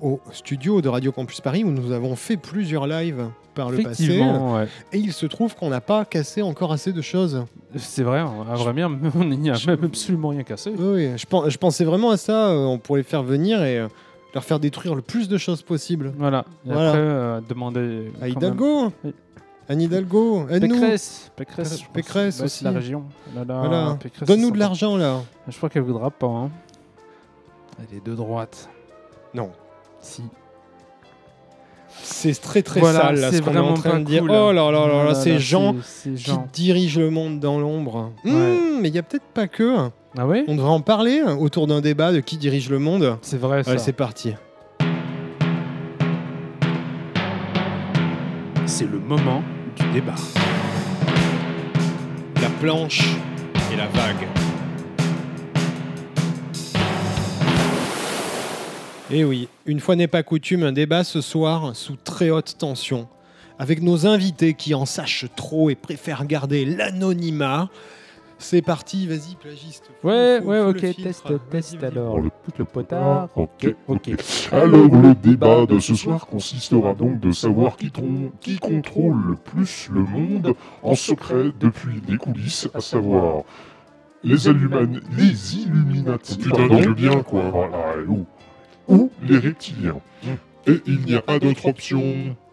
[0.04, 4.20] au studio de Radio Campus Paris où nous avons fait plusieurs lives par le passé.
[4.20, 4.66] Ouais.
[4.92, 7.44] Et il se trouve qu'on n'a pas cassé encore assez de choses.
[7.76, 8.24] C'est vrai, à
[8.54, 10.70] vrai dire, on n'y a même absolument rien cassé.
[10.76, 12.50] Oui, oui, je, je pensais vraiment à ça.
[12.50, 13.88] euh, on pourrait les faire venir et euh,
[14.34, 16.12] leur faire détruire le plus de choses possible.
[16.18, 16.44] Voilà.
[16.66, 16.88] Et Voilà.
[16.90, 18.12] après, euh, demander.
[18.20, 19.12] À Hidalgo même-
[19.66, 20.74] Anne Hidalgo, aide-nous.
[20.78, 21.30] Pécresse.
[21.36, 21.84] Pécresse, je.
[21.90, 22.78] Pécresse Ouais, c'est la aussi.
[22.80, 23.04] région.
[23.34, 23.96] Là, là, Voilà.
[23.98, 25.22] Pécresse, Donne-nous de l'argent là.
[25.48, 26.26] Je crois qu'elle voudra pas.
[26.26, 26.50] Hein.
[27.78, 28.68] Elle est de droite.
[29.32, 29.50] Non.
[30.04, 30.22] Si.
[32.02, 34.20] C'est très très Voilà, sale là, c'est ce qu'on est vraiment en train de dire.
[34.20, 34.30] cool.
[34.30, 36.46] Oh là là là là, ces gens qui gens.
[36.52, 38.12] dirigent le monde dans l'ombre.
[38.24, 38.30] Ouais.
[38.32, 39.88] Hmm, mais il y a peut-être pas que.
[40.18, 43.16] Ah ouais On devrait en parler autour d'un débat de qui dirige le monde.
[43.22, 43.70] C'est vrai ça.
[43.70, 44.34] Allez, c'est parti.
[48.66, 49.42] C'est le moment
[49.76, 50.14] du débat.
[52.42, 53.02] La planche
[53.72, 54.28] et la vague.
[59.10, 62.56] Et Eh oui, une fois n'est pas coutume, un débat ce soir sous très haute
[62.58, 63.06] tension,
[63.58, 67.68] avec nos invités qui en sachent trop et préfèrent garder l'anonymat.
[68.38, 69.90] C'est parti, vas-y, plagiste.
[70.02, 72.18] Ouais, faut- ouais, faut ok, test, test alors.
[72.18, 73.28] le, Le potard.
[73.36, 74.10] Ok, Ok.
[74.52, 77.92] Alors, le débat de ce soir consistera donc de savoir qui,
[78.40, 83.44] qui contrôle le plus le monde en secret depuis les coulisses, à savoir
[84.24, 84.36] les,
[85.16, 86.36] les Illuminati.
[86.38, 87.50] Putain, bien, quoi.
[87.50, 88.26] Voilà, et où
[88.88, 90.00] Ou les reptiliens.
[90.66, 92.02] Et il n'y a pas d'autre option.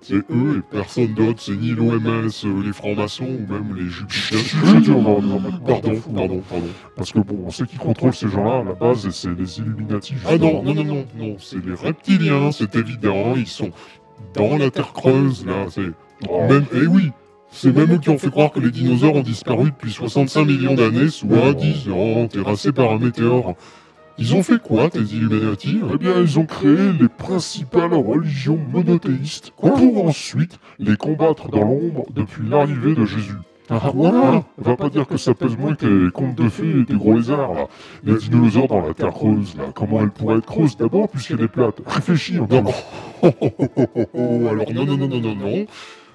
[0.02, 1.42] C'est eux et personne d'autre.
[1.42, 2.30] C'est ni l'OMS,
[2.64, 4.40] les francs-maçons ou même les Jupiters.
[5.66, 6.68] Pardon, pardon, pardon.
[6.98, 9.60] Parce que bon, on sait qui contrôle ces gens-là à la base, et c'est les
[9.60, 10.16] Illuminati.
[10.28, 13.36] Ah non, non, non, non, non, c'est les reptiliens, c'est évident.
[13.38, 13.72] Ils sont
[14.34, 15.68] dans la Terre creuse, là.
[15.70, 15.92] C'est
[16.30, 16.46] Oh.
[16.48, 17.12] même, eh oui,
[17.52, 20.76] c'est même eux qui ont fait croire que les dinosaures ont disparu depuis 65 millions
[20.76, 23.56] d'années, soi-disant terrassés par un météore.
[24.18, 29.52] Ils ont fait quoi, tes Illuminati Eh bien, ils ont créé les principales religions monothéistes
[29.52, 33.38] pour ensuite les combattre dans l'ombre depuis l'arrivée de Jésus.
[33.70, 36.84] Ah, voilà Va pas dire que ça pèse moins que les contes de fées et
[36.84, 37.68] des gros lézards, là.
[38.04, 39.66] Les dinosaures dans la terre creuse, là.
[39.74, 41.76] Comment elle pourrait être creuse d'abord puisqu'elle est plate?
[41.86, 42.60] Réfléchis un peu.
[42.60, 42.74] Non,
[43.24, 45.66] oh, oh, oh, oh, oh, oh, alors non, non, non, non, non, non.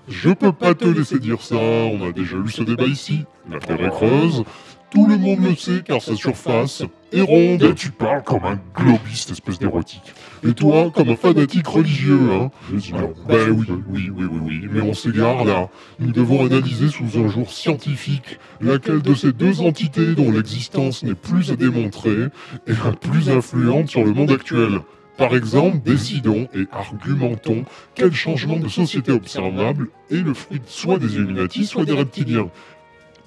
[0.09, 3.25] Je peux pas te laisser dire ça, on a déjà eu ce débat ici.
[3.51, 4.45] La Terre est creuse,
[4.91, 6.83] tout le monde le sait car sa surface
[7.13, 7.75] est Et ronde.
[7.75, 10.15] tu parles comme un globiste, espèce d'érotique.
[10.47, 12.51] Et toi, comme un fanatique religieux, hein
[12.95, 15.69] Alors, ben oui, oui, oui, oui, oui, mais on s'égare là.
[15.99, 21.15] Nous devons analyser sous un jour scientifique laquelle de ces deux entités dont l'existence n'est
[21.15, 22.27] plus à démontrer
[22.67, 24.81] est la plus influente sur le monde actuel.
[25.17, 27.65] Par exemple, décidons et argumentons
[27.95, 32.51] quel changement de société observable est le fruit soit des Illuminati, soit des reptiliens.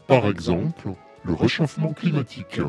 [0.08, 0.90] Par exemple,
[1.24, 2.60] le réchauffement climatique.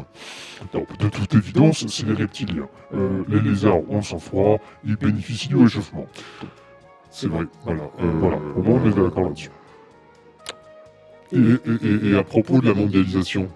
[0.74, 2.68] Non, de toute évidence, c'est les reptiliens.
[2.94, 6.06] Euh, les lézards ont le sang-froid, ils bénéficient du réchauffement.
[7.10, 7.82] C'est vrai, voilà.
[8.00, 9.50] Euh, voilà, au moins on est d'accord là-dessus.
[11.32, 13.48] Et, et- et- et à propos de la mondialisation,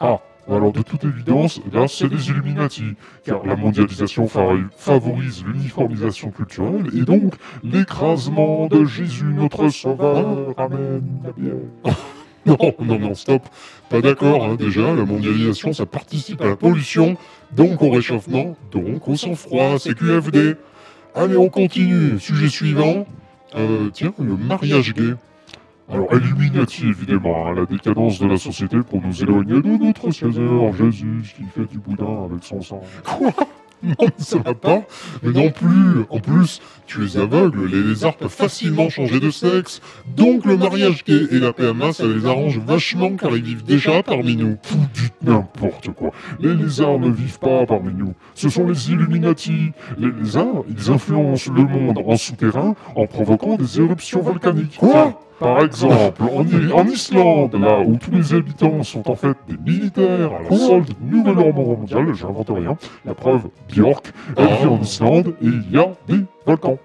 [0.00, 2.94] Ah, alors de toute évidence, là c'est les Illuminati,
[3.24, 7.34] car la mondialisation fa- favorise l'uniformisation culturelle et donc
[7.64, 10.54] l'écrasement de Jésus notre Sauveur.
[10.56, 11.02] Amen.
[12.48, 13.42] Non, non, non, stop.
[13.90, 17.16] Pas d'accord, hein, déjà, la mondialisation, ça participe à la pollution,
[17.52, 20.56] donc au réchauffement, donc au sang-froid, c'est QFD.
[21.14, 22.18] Allez, on continue.
[22.18, 23.06] Sujet suivant.
[23.56, 25.14] Euh, tiens, le mariage gay.
[25.90, 30.74] Alors Illuminati évidemment, hein, la décadence de la société pour nous éloigner de notre César
[30.76, 32.82] Jésus qui fait du boudin avec son sang.
[33.04, 33.32] Quoi?
[33.82, 34.82] Non, ça va pas.
[35.22, 36.04] Mais non plus.
[36.10, 39.80] En plus, tu es aveugle, les lézards peuvent facilement changer de sexe.
[40.16, 44.02] Donc le mariage gay et la PMA, ça les arrange vachement car ils vivent déjà
[44.02, 44.56] parmi nous.
[44.70, 46.10] Vous dites n'importe quoi.
[46.40, 48.14] Les lézards ne vivent pas parmi nous.
[48.34, 49.72] Ce sont les Illuminati.
[49.98, 54.76] Les lézards, ils influencent le monde en souterrain en provoquant des éruptions volcaniques.
[54.78, 55.20] Quoi?
[55.38, 56.22] Par exemple,
[56.74, 60.88] en, Islande, là où tous les habitants sont en fait des militaires à la solde
[61.00, 62.76] du nouvel ordre mondial, j'invente rien.
[63.04, 66.78] La preuve, Björk, elle vit en Islande et il y a des volcans.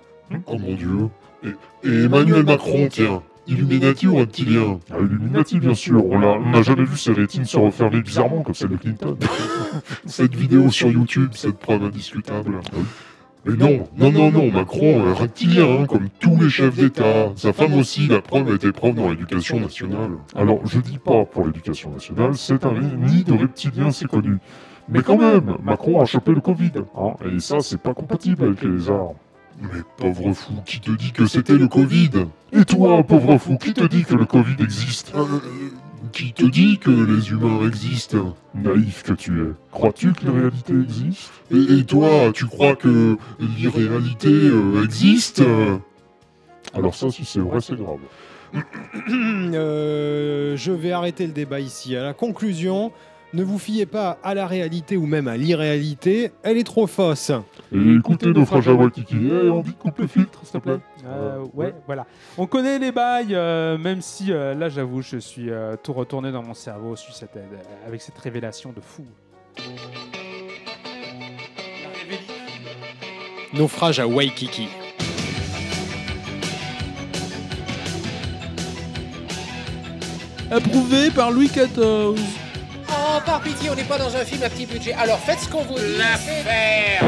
[0.47, 1.09] Oh mon dieu.
[1.43, 1.49] Et,
[1.87, 3.21] et Emmanuel Macron, tiens.
[3.45, 4.79] Illuminati ou reptilien?
[4.89, 6.05] Ah, Illuminati, bien sûr.
[6.05, 9.17] On l'a- on n'a jamais vu ses rétines se refermer bizarrement comme celle de Clinton.
[10.05, 12.59] Cette vidéo sur YouTube, cette preuve indiscutable.
[13.45, 17.31] Mais non, non, non, non, Macron, euh, reptilien, hein, comme tous les chefs d'État.
[17.35, 20.11] Sa femme aussi, la preuve, a été prof dans l'éducation nationale.
[20.33, 24.37] Alors, je dis pas pour l'éducation nationale, c'est un nid de reptiliens, c'est connu.
[24.87, 28.61] Mais quand même, Macron a chopé le Covid, hein, et ça, c'est pas compatible avec
[28.61, 29.13] les lézards.
[29.61, 32.25] Mais pauvre fou, qui te dit que c'était le Covid?
[32.53, 35.13] Et toi, pauvre fou, qui te dit que le Covid existe?
[35.15, 35.69] Euh, euh,
[36.14, 38.36] Qui te dit que les humains existent?
[38.53, 39.51] Naïf que tu es.
[39.72, 41.32] Crois-tu que la réalité existe?
[41.51, 45.41] Et, et toi, tu crois que l'irréalité euh, existe?
[46.76, 47.99] Alors ça, si c'est vrai, c'est grave.
[49.55, 51.95] Euh, je vais arrêter le débat ici.
[51.95, 52.91] À la conclusion,
[53.34, 57.32] Ne vous fiez pas à la réalité ou même à l'irréalité, elle est trop fausse.
[57.74, 60.80] Et écoutez Naufrage à on dit coupe le filtre, s'il te plaît.
[61.05, 62.05] Euh, ouais, voilà.
[62.37, 66.31] On connaît les bails, euh, même si euh, là, j'avoue, je suis euh, tout retourné
[66.31, 67.45] dans mon cerveau sur cette- euh,
[67.87, 69.03] avec cette révélation de fou.
[73.53, 74.67] Naufrage à Waikiki.
[80.51, 81.69] Approuvé par Louis XIV.
[82.89, 84.93] Oh, par pitié, on n'est pas dans un film à petit budget.
[84.93, 85.97] Alors faites ce qu'on vous dit.
[85.97, 87.03] L'affaire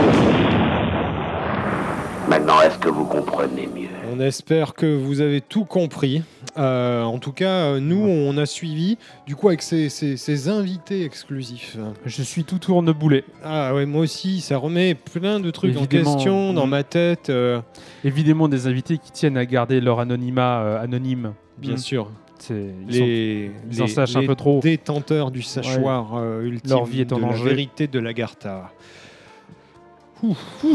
[2.28, 3.88] Maintenant, est-ce que vous comprenez mieux?
[4.12, 6.24] On espère que vous avez tout compris.
[6.58, 8.98] Euh, en tout cas, euh, nous, on a suivi,
[9.28, 11.78] du coup, avec ces, ces- ces invités exclusifs.
[12.06, 13.26] Je suis tout tourneboulet.
[13.44, 16.12] Ah ouais, moi aussi, ça remet plein de trucs Évidemment.
[16.12, 17.30] en question dans ma tête.
[17.30, 17.60] euh,
[18.04, 21.34] Évidemment, des invités qui tiennent à garder leur anonymat euh, anonyme.
[21.58, 21.78] bien Mm.
[21.78, 22.10] sûr.
[22.40, 22.54] C'est-
[22.90, 24.60] ils sont- Les, ils en les- sachent un peu trop.
[24.62, 27.44] détenteurs du sachoir euh, ultime Leur vie est en de la danger.
[27.44, 28.72] vérité de l'Agartha.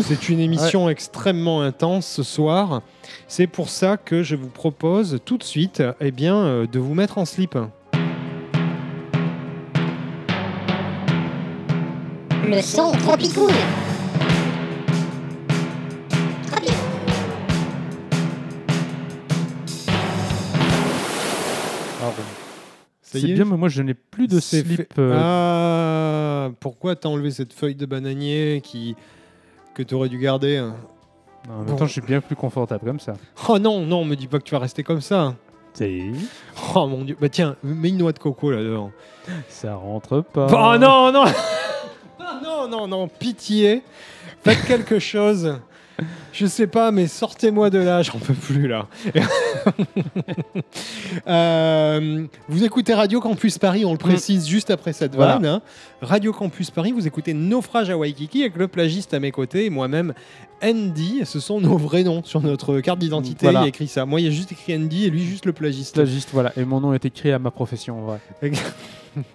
[0.03, 2.82] C'est une émission extrêmement intense ce soir.
[3.26, 6.95] C'est pour ça que je vous propose tout de suite eh bien, euh, de vous
[6.95, 7.57] mettre en slip.
[12.47, 13.53] Le son tropicool.
[22.03, 24.66] Y C'est est bien, mais moi, je n'ai plus de slip.
[24.76, 28.95] fait- euh, Ah, pourquoi t'as enlevé cette feuille de bananier qui
[29.74, 30.76] que t'aurais dû garder hein
[31.48, 31.76] En même Bon.
[31.76, 33.14] temps, je suis bien plus confortable comme ça.
[33.48, 35.34] Oh non, non, me dis pas que tu vas rester comme ça.
[36.74, 37.16] Oh mon dieu.
[37.20, 38.90] Bah tiens, mets une noix de coco là-dedans.
[39.48, 40.46] Ça rentre pas.
[40.50, 41.24] Oh non, non
[42.18, 43.82] Ah, Non, non, non, pitié.
[44.42, 45.58] Faites quelque chose.
[46.32, 48.86] Je sais pas, mais sortez-moi de là, j'en peux plus là.
[51.26, 55.34] Euh, vous écoutez Radio Campus Paris, on le précise juste après cette Voilà.
[55.34, 55.46] vanne.
[55.46, 55.62] hein.
[56.01, 59.70] Radio Campus Paris, vous écoutez Naufrage à Waikiki avec le plagiste à mes côtés et
[59.70, 60.14] moi-même
[60.62, 61.22] Andy.
[61.24, 63.46] Ce sont nos vrais noms sur notre carte d'identité.
[63.46, 63.61] Voilà.
[63.61, 64.07] Il y a écrit ça.
[64.07, 65.94] Moi, il y a juste écrit Andy et lui juste le plagiste.
[65.94, 66.53] Plagiste, voilà.
[66.57, 68.20] Et mon nom est écrit à ma profession, en vrai.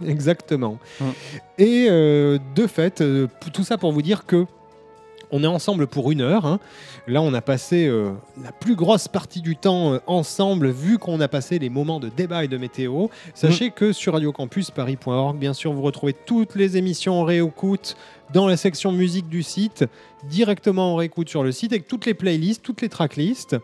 [0.08, 0.78] Exactement.
[1.02, 1.14] Hum.
[1.58, 4.46] Et euh, de fait, euh, tout ça pour vous dire que
[5.32, 6.46] on est ensemble pour une heure.
[6.46, 6.60] hein.
[7.08, 8.12] Là, on a passé euh,
[8.44, 12.10] la plus grosse partie du temps euh, ensemble, vu qu'on a passé les moments de
[12.10, 13.08] débat et de météo.
[13.34, 17.96] Sachez que sur radiocampusparis.org, bien sûr, vous retrouvez toutes les émissions en réécoute
[18.34, 19.86] dans la section musique du site,
[20.24, 23.56] directement en réécoute sur le site, avec toutes les playlists, toutes les tracklists.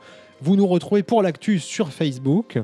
[0.41, 2.59] Vous nous retrouvez pour l'actu sur Facebook.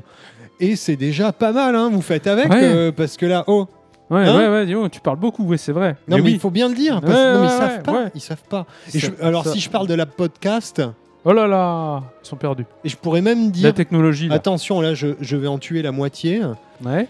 [0.60, 2.60] Et c'est déjà pas mal, hein, vous faites avec, Ouais.
[2.64, 3.66] euh, parce que là, oh,
[4.10, 5.96] Ouais, Hein ouais, ouais, dis donc, tu parles beaucoup, ouais, c'est vrai.
[6.08, 6.32] non, mais, oui.
[6.32, 7.00] il faut bien le dire.
[7.00, 8.04] parce- Ouais, non, mais ils savent pas.
[8.14, 8.66] Ils savent pas.
[8.94, 10.82] Et Ça- je- alors, ça- si je parle de la podcast,
[11.24, 12.64] Oh là là, ils sont perdus.
[12.84, 14.36] et je pourrais même La dire, technologie, là.
[14.36, 16.40] attention, là, je, je vais en tuer la moitié.
[16.84, 17.06] Ouais.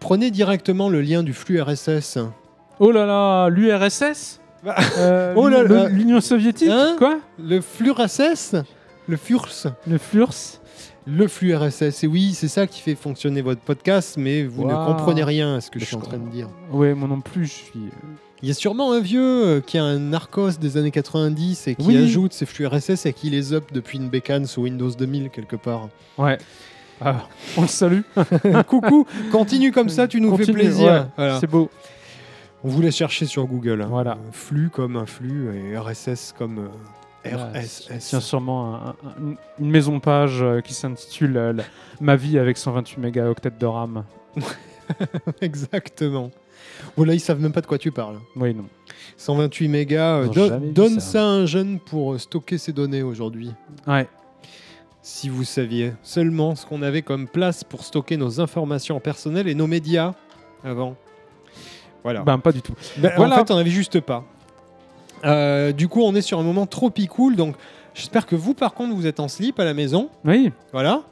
[0.00, 2.18] Prenez directement le lien du flux RSS.
[2.80, 5.88] Oh là là, l'URSS Bah, Euh, oh là le- là.
[5.88, 8.54] L'Union soviétique Hein Quoi Le flux RSS
[9.08, 10.60] Le FURS Le FLURS
[11.06, 12.04] Le flux RSS.
[12.04, 15.60] Et oui, c'est ça qui fait fonctionner votre podcast, mais vous ne comprenez rien à
[15.60, 16.48] ce que je suis en train de dire.
[16.70, 17.80] Ouais, moi non plus, je suis.
[18.42, 21.74] Il y a sûrement un vieux euh, qui a un Narcos des années 90 et
[21.76, 21.96] qui Oui.
[21.96, 25.54] ajoute ses flux RSS et qui les up depuis une bécane sous Windows 2000 quelque
[25.56, 25.88] part.
[26.18, 26.38] Ouais.
[27.00, 27.26] Ah,
[27.56, 28.00] on le salue.
[28.68, 30.86] Coucou, continue comme ça, tu nous fais plaisir.
[30.92, 31.40] ouais, Voilà.
[31.40, 31.70] C'est beau.
[32.64, 33.82] On vous laisse chercher sur Google.
[33.82, 33.88] hein.
[33.90, 34.12] Voilà.
[34.12, 36.68] Euh, flux comme un flux et RSS comme euh,
[37.24, 37.88] RSS.
[38.08, 41.52] Tiens, sûrement un- un- une- maison page euh, qui s'intitule euh,
[42.00, 44.04] Ma vie avec 128 mégaoctets de RAM.
[45.40, 46.30] Exactement.
[46.96, 48.18] Bon là, ils savent même pas de quoi tu parles.
[48.36, 48.64] Oui, non.
[49.16, 50.16] 128 mégas.
[50.18, 51.12] euh, don- donne ça.
[51.12, 51.22] ça.
[51.22, 53.52] à un jeune pour euh, stocker ses données aujourd'hui.
[53.86, 54.08] Ouais.
[55.00, 59.54] Si vous saviez seulement ce qu'on avait comme place pour stocker nos informations personnelles et
[59.54, 60.14] nos médias
[60.64, 60.94] avant.
[62.04, 62.22] Voilà.
[62.22, 62.74] Ben, pas du tout.
[62.98, 63.34] Ben, Voilà.
[63.36, 64.24] En fait, on avait juste pas.
[65.24, 67.36] Euh, du coup, on est sur un moment trop cool.
[67.36, 67.56] Donc,
[67.94, 70.08] j'espère que vous, par contre, vous êtes en slip à la maison.
[70.24, 70.52] Oui.
[70.72, 71.02] Voilà.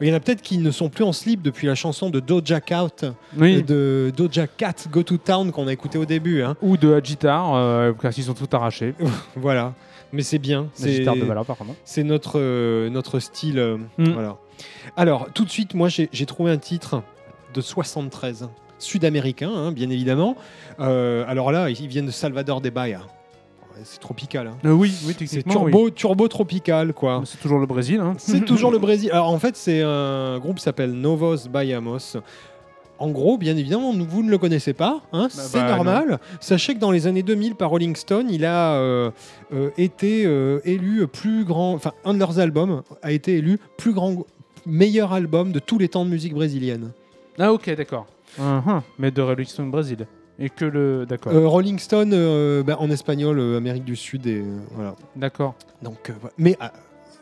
[0.00, 2.20] Il y en a peut-être qui ne sont plus en slip depuis la chanson de
[2.20, 2.88] Doja Cat,
[3.36, 3.64] Oui.
[3.64, 6.42] de Doja Cat Go to Town qu'on a écouté au début.
[6.42, 6.54] hein.
[6.62, 8.94] Ou de Agitar, euh, car ils ont tout arraché.
[9.36, 9.74] Voilà.
[10.12, 10.68] Mais c'est bien.
[10.72, 11.72] C'est Agitar de valeur, par contre.
[11.84, 13.58] c'est notre, euh, notre style.
[13.58, 14.10] euh, Mm.
[14.12, 14.36] Voilà.
[14.96, 17.02] Alors, tout de suite, moi, j'ai trouvé un titre
[17.52, 18.48] de 73,
[18.78, 20.36] sud-américain, hein, bien évidemment.
[20.78, 23.00] Alors là, ils viennent de Salvador de Bahia.
[23.84, 24.48] C'est tropical.
[24.48, 24.56] hein.
[24.64, 25.52] Euh, oui, oui, C'est oui.
[25.52, 27.22] turbo, turbo tropical, quoi.
[27.24, 28.00] C'est toujours le Brésil.
[28.00, 28.14] Hein.
[28.18, 29.10] C'est toujours le Brésil.
[29.12, 32.16] Alors en fait, c'est un groupe qui s'appelle Novos Baiamos.
[33.00, 36.18] En gros, bien évidemment, vous ne le connaissez pas, hein, c'est bah, normal.
[36.40, 39.12] Sachez que dans les années 2000, par Rolling Stone, il a euh,
[39.52, 40.22] euh, été
[40.64, 44.24] élu plus grand, enfin un de leurs albums a été élu plus grand,
[44.66, 46.90] meilleur album de tous les temps de musique brésilienne.
[47.38, 48.06] Ah, ok, d'accord.
[48.36, 48.82] Mhm.
[48.98, 50.06] Mais de Rolling Stone Brésil.
[50.38, 51.06] Et que le.
[51.06, 51.32] D'accord.
[51.32, 54.94] Euh, Rolling Stone euh, bah, en espagnol, euh, Amérique du Sud et voilà.
[55.16, 55.54] D'accord.
[55.82, 56.32] Donc, voilà.
[56.38, 56.72] mais ah,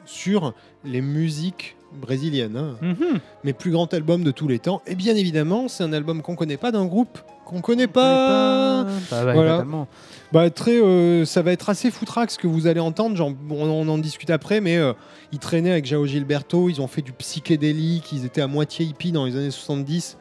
[0.04, 0.52] sur
[0.84, 2.76] les musiques brésiliennes, hein.
[2.82, 3.20] Mhm.
[3.44, 4.82] mes plus grands albums de tous les temps.
[4.86, 8.84] Et bien évidemment, c'est un album qu'on connaît pas d'un groupe qu'on connaît pas.
[8.84, 9.50] Bah, bah, Voilà.
[9.50, 9.88] évidemment.
[10.32, 10.80] Bah très,
[11.24, 13.16] ça va être assez foutraque ce que vous allez entendre.
[13.16, 14.76] Genre, bon, on, en discute après, mais
[15.30, 16.68] ils traînaient avec Jao Gilberto.
[16.68, 18.10] Ils ont fait du psychédélique.
[18.12, 20.18] Ils étaient à moitié hippies dans les années 70.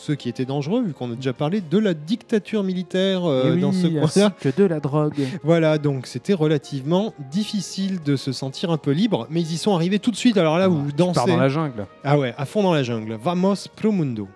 [0.00, 3.60] Ceux qui étaient dangereux, vu qu'on a déjà parlé de la dictature militaire euh, oui,
[3.60, 4.32] dans ce coin-là.
[4.40, 5.20] que de la drogue.
[5.42, 9.74] Voilà, donc c'était relativement difficile de se sentir un peu libre, mais ils y sont
[9.74, 10.36] arrivés tout de suite.
[10.36, 11.30] Alors là, où vous Tu pars dansez.
[11.30, 11.86] dans la jungle.
[12.04, 13.18] Ah ouais, à fond dans la jungle.
[13.20, 14.28] Vamos pro mundo.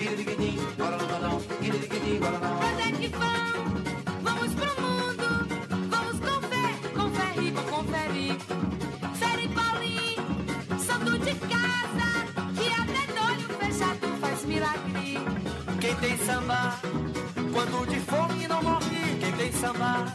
[0.00, 0.22] Onde
[2.82, 3.28] é que vão?
[4.22, 5.26] Vamos pro mundo.
[5.90, 8.38] Vamos com fé, com fé e confere.
[9.18, 10.24] Fere Paulinho,
[11.18, 12.10] de casa,
[12.56, 15.18] que até de olho fechado faz milagre.
[15.82, 16.80] Quem tem samba,
[17.52, 19.18] quando de fome não morre.
[19.20, 20.06] Quem tem samba,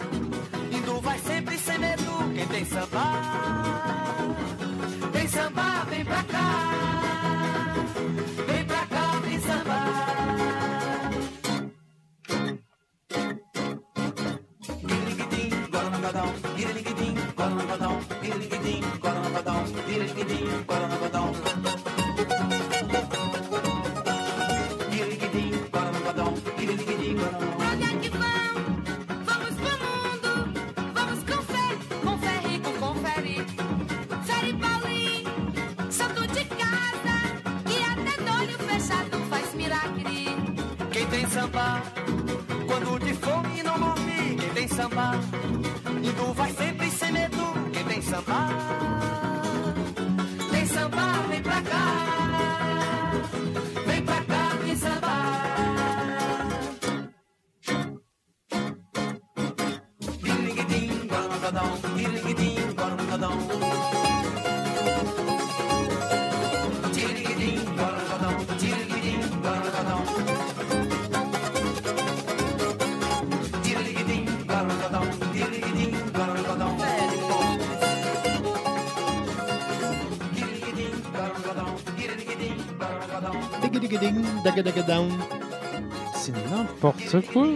[86.16, 86.98] C'est n'importe
[87.32, 87.48] quoi.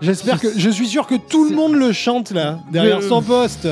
[0.00, 3.68] J'espère que, je suis sûr que tout le monde le chante là, derrière son poste.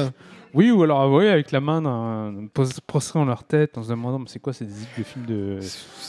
[0.55, 4.39] Oui, ou alors oui, avec la main dans leur tête en se demandant mais c'est
[4.39, 5.59] quoi ces des films de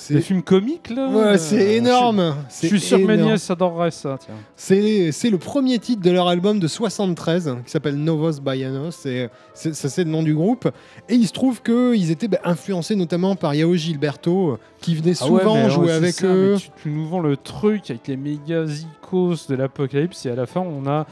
[0.10, 1.10] des films comiques là?
[1.10, 2.36] Ouais, c'est énorme.
[2.62, 3.32] Je suis sûr que mes énorme.
[3.32, 4.20] nièces adoreraient ça.
[4.56, 9.06] C'est le premier titre de leur album de 73 qui s'appelle Novos Baianos.
[9.06, 10.70] et c'est- Ça, c'est le nom du groupe.
[11.10, 15.26] Et il se trouve qu'ils étaient bah, influencés notamment par Yao Gilberto, qui venait Ah
[15.28, 16.54] ouais, souvent mais jouer ouais, avec ça, eux.
[16.54, 20.36] mais Tu, tu nous vends le truc avec les méga zikos de l'apocalypse et à
[20.36, 21.06] la fin on a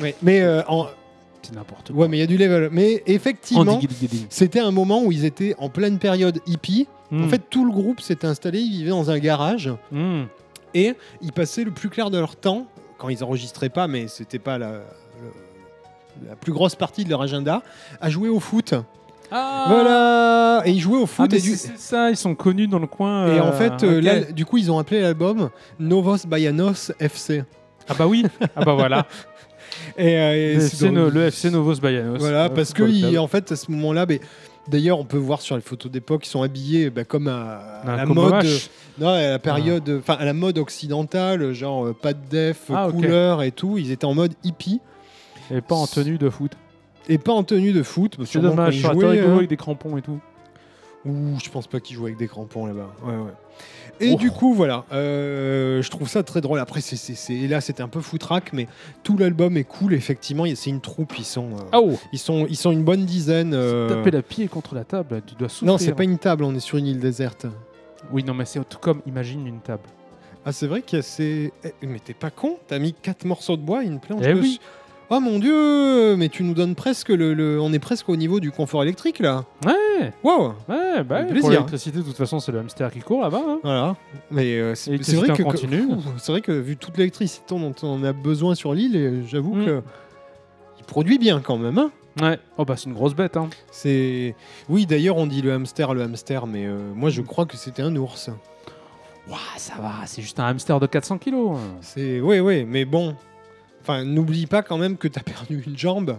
[0.00, 0.86] Ouais, Mais euh, en-
[1.42, 2.02] C'est n'importe quoi.
[2.02, 2.68] ouais, mais il y a du level.
[2.72, 3.80] Mais En effectivement,
[4.30, 6.86] c'était un moment où ils étaient en pleine période hippie.
[7.12, 10.22] En fait, tout le groupe s'était installé, ils vivaient dans un garage Mm.
[10.74, 12.66] et ils passaient le plus clair de leur temps
[12.98, 14.80] quand ils enregistraient pas, mais c'était pas la,
[16.26, 17.62] la plus grosse partie de leur agenda,
[18.00, 18.74] à jouer au foot.
[19.30, 22.34] Ah Voilà, et ils jouaient au Ah, foot mais et, du- c'est ça, ils sont
[22.34, 23.26] connus dans le coin.
[23.34, 25.50] et en euh, fait, euh, là, du coup, ils ont appelé l'album
[25.80, 27.44] Novos Baianos FC.
[27.88, 28.24] Ah bah oui,
[28.56, 29.06] ah bah voilà.
[29.98, 32.18] Et, euh, et le, c'est FC, dans- no- le FC Novos Baianos.
[32.18, 34.18] Voilà, parce que en fait, à ce moment-là, ben,
[34.68, 37.90] d'ailleurs, on peut voir sur les photos d'époque, ils sont habillés ben, comme à, à
[37.92, 38.46] Un la mode,
[38.98, 43.42] non, à la période, enfin à la mode occidentale, genre pas de def, Ah, couleur
[43.42, 43.76] et tout.
[43.76, 44.80] Ils étaient en mode hippie
[45.50, 46.52] Et pas en tenue de foot.
[47.08, 48.16] Et pas en tenue de foot.
[48.24, 49.36] C'est dommage, ça rigolo hein.
[49.36, 50.20] avec des crampons et tout.
[51.04, 52.94] Ouh, je pense pas qu'ils jouent avec des crampons là-bas.
[53.04, 53.32] Ouais, ouais.
[54.00, 54.16] Et Oh.
[54.16, 56.58] du coup, voilà, euh, je trouve ça très drôle.
[56.58, 58.66] Après, c'est, et là, c'était un peu foutraque, mais
[59.02, 59.92] tout l'album est cool.
[59.94, 61.12] Effectivement, c'est une troupe.
[61.18, 63.52] Ils sont, euh, Oh ils sont, ils sont une bonne dizaine.
[63.54, 65.68] euh, Taper la pied contre la table, tu dois souffrir.
[65.72, 66.42] Non, c'est pas une table.
[66.42, 67.46] On est sur une île déserte.
[68.10, 69.82] Oui, non, mais c'est tout comme imagine une table.
[70.46, 71.52] Ah, c'est vrai qu'il y a ces.
[71.64, 74.32] Eh, mais t'es pas con T'as mis quatre morceaux de bois et une planche Eh
[74.34, 74.58] oui.
[75.10, 78.40] Oh mon dieu Mais tu nous donnes presque le, le- On est presque au niveau
[78.40, 79.44] du confort électrique là.
[79.66, 81.50] Ouais, Wow ouais, bah, Avec pour plaisir.
[81.50, 83.42] l'électricité, de toute façon, c'est le hamster qui court là-bas.
[83.46, 83.58] hein.
[83.62, 83.96] Voilà.
[84.30, 85.82] Mais euh, c'est, vrai que en continu.
[85.82, 89.54] Ouh, c'est vrai que vu toute l'électricité dont on a besoin sur l'île, et j'avoue
[89.54, 89.64] Mm.
[89.64, 89.82] que
[90.86, 91.78] produit bien quand même.
[91.78, 91.90] hein.
[92.22, 92.38] Ouais.
[92.58, 93.36] Oh bah c'est une grosse bête.
[93.36, 93.48] Hein.
[93.72, 94.36] C'est
[94.68, 97.82] oui d'ailleurs on dit le hamster le hamster mais euh, moi je crois que c'était
[97.82, 98.30] un ours.
[99.28, 101.58] Ouah, ça va, c'est juste un hamster de 400 kilos.
[101.80, 103.16] C'est oui oui mais bon.
[103.84, 106.16] Enfin n'oublie pas quand même que t'as perdu une jambe.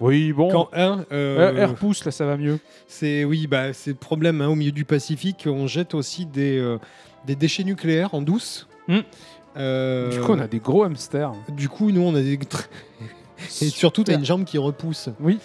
[0.00, 0.50] Oui, bon.
[0.50, 2.58] Quand hein, euh, Euh, pousse, là, ça va mieux.
[2.88, 6.58] c'est oui bah c'est le problème hein, au milieu du Pacifique on jette aussi des
[6.58, 6.78] euh,
[7.26, 8.66] des déchets nucléaires en douce.
[8.88, 9.00] Hmm.
[9.56, 11.32] Euh, Du coup, on a des gros hamsters.
[11.48, 12.38] Du coup, nous, on a des.
[13.62, 15.08] Et surtout, tu as une jambe qui repousse.
[15.20, 15.38] Oui.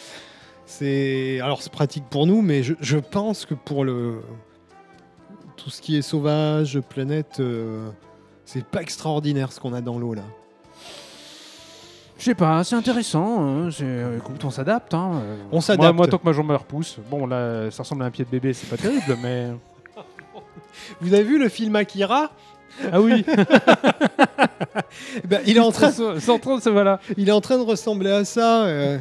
[0.65, 1.39] C'est.
[1.41, 4.21] Alors, c'est pratique pour nous, mais je, je pense que pour le.
[5.57, 7.89] Tout ce qui est sauvage, planète, euh,
[8.45, 10.23] c'est pas extraordinaire ce qu'on a dans l'eau là.
[12.18, 13.41] Je sais pas, c'est intéressant.
[13.45, 14.93] hein, c'est- euh, Écoute, on s'adapte.
[14.93, 15.11] Hein.
[15.22, 15.36] euh.
[15.51, 15.84] On s'adapte.
[15.84, 16.97] Moi, moi, tant que ma jambe me repousse.
[17.09, 19.47] Bon, là, ça ressemble à un pied de bébé, c'est pas terrible, mais.
[21.01, 22.30] Vous avez vu le film Akira?
[22.91, 23.24] Ah oui
[25.24, 26.99] Eh ben, il, est en train, C'est en train de se voilà.
[27.18, 28.63] il est en train de ressembler à ça.
[28.66, 28.97] euh.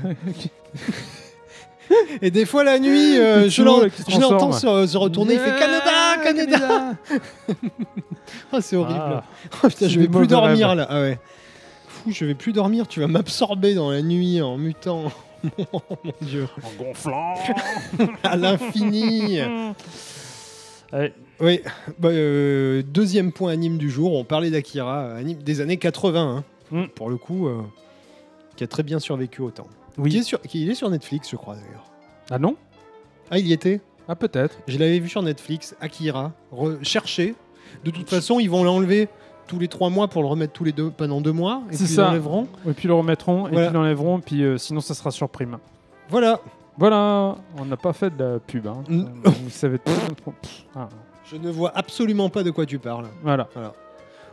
[2.23, 4.87] Et des fois, la nuit, euh, je Picsou, l'en- là, qui se je l'entends transforme.
[4.87, 5.35] se, se retourner.
[5.35, 6.93] Il fait Canada, Canada.
[8.53, 9.01] Ah, c'est horrible.
[9.01, 9.25] Ah.
[9.63, 10.79] Oh, putain, C'est je des vais plus mauvais dormir rêves.
[10.79, 10.87] là.
[10.89, 11.19] Ah ouais.
[12.05, 12.87] Fou, je vais plus dormir.
[12.87, 15.11] Tu vas m'absorber dans la nuit en mutant.
[15.73, 16.47] oh mon dieu.
[16.63, 17.35] En gonflant.
[18.23, 19.39] À l'infini.
[21.41, 21.61] Oui.
[21.99, 24.13] Bah, euh, deuxième point anime du jour.
[24.15, 26.21] On parlait d'Akira, anime des années 80.
[26.37, 26.45] hein.
[26.71, 26.87] Mm.
[26.95, 27.63] Pour le coup, euh,
[28.57, 29.67] qui a très bien survécu au temps.
[29.95, 30.17] Qui Oui.
[30.17, 31.85] est sur, qui- il est sur Netflix, je crois d'ailleurs.
[32.31, 32.57] Ah non?
[33.31, 34.59] Ah, il y était Ah peut-être.
[34.69, 35.75] Je l'avais vu sur Netflix.
[35.81, 36.33] Akira.
[36.55, 37.35] Re- cherchez.
[37.85, 39.09] De toute façon, ils vont l'enlever
[39.47, 41.63] tous les trois mois pour le remettre tous les deux pendant deux mois.
[41.71, 42.07] Et puis ça.
[42.07, 42.49] l'enlèveront.
[42.69, 45.59] Et puis le remettront, et puis l'enlèveront, puis euh, sinon ça sera sur prime.
[46.09, 46.41] Voilà.
[46.77, 48.67] Voilà, on n'a pas fait de la pub.
[48.67, 48.83] Hein.
[48.89, 49.05] Mm.
[49.25, 49.93] Vous savez tout.
[50.75, 50.89] Ah,
[51.31, 53.07] Je ne vois absolument pas de quoi tu parles.
[53.23, 53.49] Voilà.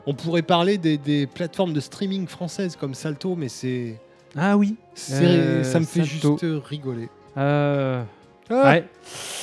[0.08, 4.00] On pourrait parler des, des plateformes de streaming françaises comme Salto, mais c'est.
[4.36, 4.76] Ah oui.
[4.96, 6.38] c'est- Euh, ça me fait Salto.
[6.42, 7.10] juste rigoler.
[7.38, 8.02] Euh...
[8.50, 8.64] Ah.
[8.72, 8.86] Ouais.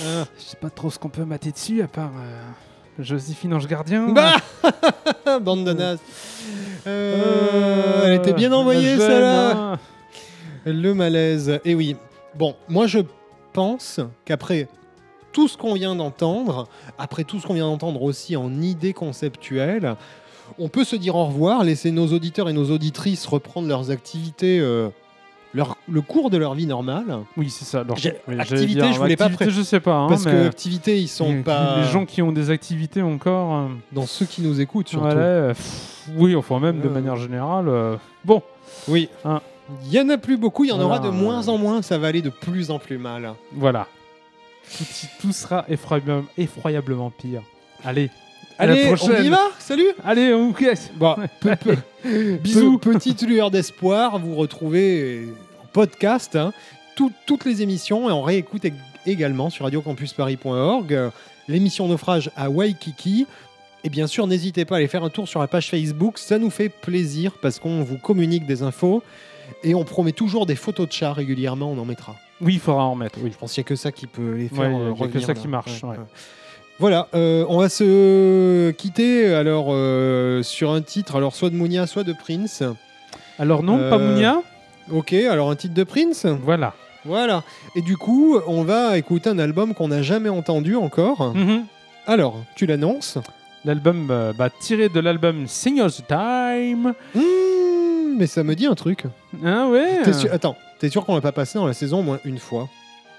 [0.03, 0.25] Ah.
[0.37, 2.41] Je sais pas trop ce qu'on peut mater dessus à part euh,
[2.99, 4.09] Joséphine Ange Gardien.
[4.09, 4.37] Bah
[5.41, 5.99] Bande de nazes.
[6.87, 9.51] Euh, elle était bien envoyée, celle-là.
[9.57, 9.79] hein.
[10.65, 11.61] Le malaise.
[11.65, 11.97] Et oui.
[12.35, 13.01] Bon, moi je
[13.53, 14.69] pense qu'après
[15.33, 16.69] tout ce qu'on vient d'entendre,
[16.99, 19.95] après tout ce qu'on vient d'entendre aussi en idées conceptuelles,
[20.59, 24.59] on peut se dire au revoir, laisser nos auditeurs et nos auditrices reprendre leurs activités,
[24.61, 24.89] euh,
[25.55, 27.19] leur, le cours de leur vie normale.
[27.37, 27.85] Oui, c'est ça.
[27.97, 29.95] J'ai- oui, activité, dire, je voulais pas activité, Je sais pas.
[29.95, 33.03] hein, Parce mais que activités, ils sont les- pas Les gens qui ont des activités
[33.03, 33.55] encore.
[33.57, 35.07] euh, dans ceux qui nous écoutent surtout.
[35.07, 36.91] euh, pff, oui, enfin même de Euh.
[36.91, 37.69] manière générale.
[37.69, 38.43] euh, bon,
[38.89, 39.09] Oui.
[39.25, 39.41] Hein.
[39.85, 41.23] Il y en a plus beaucoup, il y en aura de Voilà.
[41.23, 43.33] moins en moins, ça va aller de plus en plus mal.
[43.55, 43.87] voilà.
[44.77, 44.85] Tout,
[45.21, 47.43] tout sera effroyable- effroyablement pire.
[47.85, 48.11] Allez.
[48.59, 50.91] Allez, on y va Salut Allez, on casse.
[50.97, 51.77] Bon, peu- peu-
[52.43, 52.79] Bisous.
[52.79, 56.53] Pe- petite lueur d'espoir, vous retrouvez euh, en podcast hein,
[56.97, 58.73] tout- toutes les émissions et on réécoute ég-
[59.07, 61.11] également sur radiocampusparis.org euh,
[61.47, 63.27] l'émission Naufrage à Waikiki.
[63.85, 66.39] Et bien sûr, n'hésitez pas à aller faire un tour sur la page Facebook, ça
[66.39, 69.05] nous fait plaisir parce qu'on vous communique des infos
[69.63, 72.17] et on promet toujours des photos de chats régulièrement, on en mettra.
[72.41, 73.19] Oui, il faudra en mettre.
[73.23, 73.31] Oui.
[73.33, 74.91] Je pense qu'il n'y a que ça qui peut les faire Ouais, euh, il y
[74.91, 75.41] a que revenir ça là.
[75.41, 75.97] qui marche, ouais.
[76.81, 81.87] Voilà, euh, on va se quitter alors euh, sur un titre, alors soit de Mounia,
[81.89, 82.63] soit de Prince.
[83.39, 84.41] Alors non, Euh, pas Mounia.
[84.93, 86.25] Ok, alors un titre de Prince.
[86.45, 86.75] Voilà.
[87.05, 87.43] Voilà.
[87.75, 91.35] Et du coup, on va écouter un album qu'on n'a jamais entendu encore.
[91.35, 91.65] Mhm.
[92.07, 93.19] Alors, tu l'annonces?
[93.65, 96.95] L'album euh, bah, tiré de l'album Singers Time.
[97.15, 99.05] Mmh, Mais ça me dit un truc.
[99.45, 99.99] Ah ouais.
[100.31, 102.69] Attends, t'es sûr qu'on l'a pas passé dans la saison au moins une fois?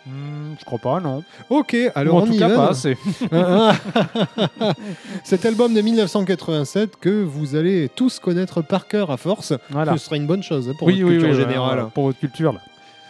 [0.06, 1.24] Hmm, je crois pas, non.
[1.50, 2.56] Ok, alors Ou en on tout y cas va.
[2.56, 2.98] pas assez.
[5.24, 9.94] Cet album de 1987 que vous allez tous connaître par cœur à force, Voilà.
[9.94, 11.88] ce sera une bonne chose hein, pour oui, votre oui, culture oui, générale.
[11.94, 12.62] pour votre culture là.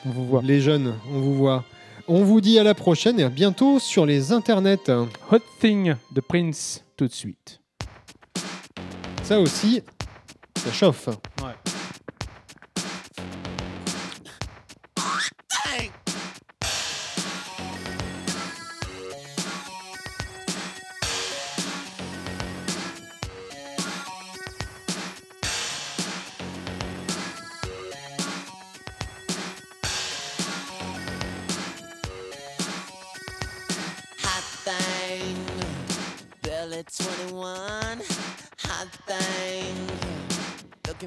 [0.06, 0.42] On vous voit.
[0.44, 1.64] Les jeunes, on vous voit.
[2.08, 4.90] On vous dit à la prochaine et à bientôt sur les internets.
[5.32, 7.60] Hot Thing de Prince tout de suite.
[9.24, 9.82] Ça aussi,
[10.58, 11.08] ça chauffe.
[11.08, 11.54] Ouais.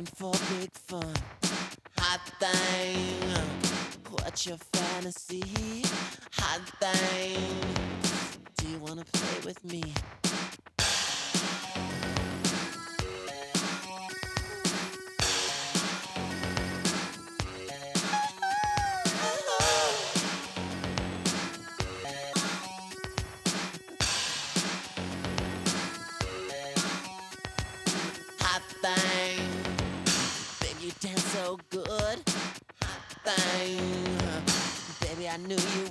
[0.03, 1.15] Looking for big fun.
[1.99, 3.47] Hot thing,
[4.11, 5.85] what's your fantasy?
[6.35, 7.39] Hot thing,
[8.57, 9.83] do you wanna play with me?
[35.49, 35.82] Knew you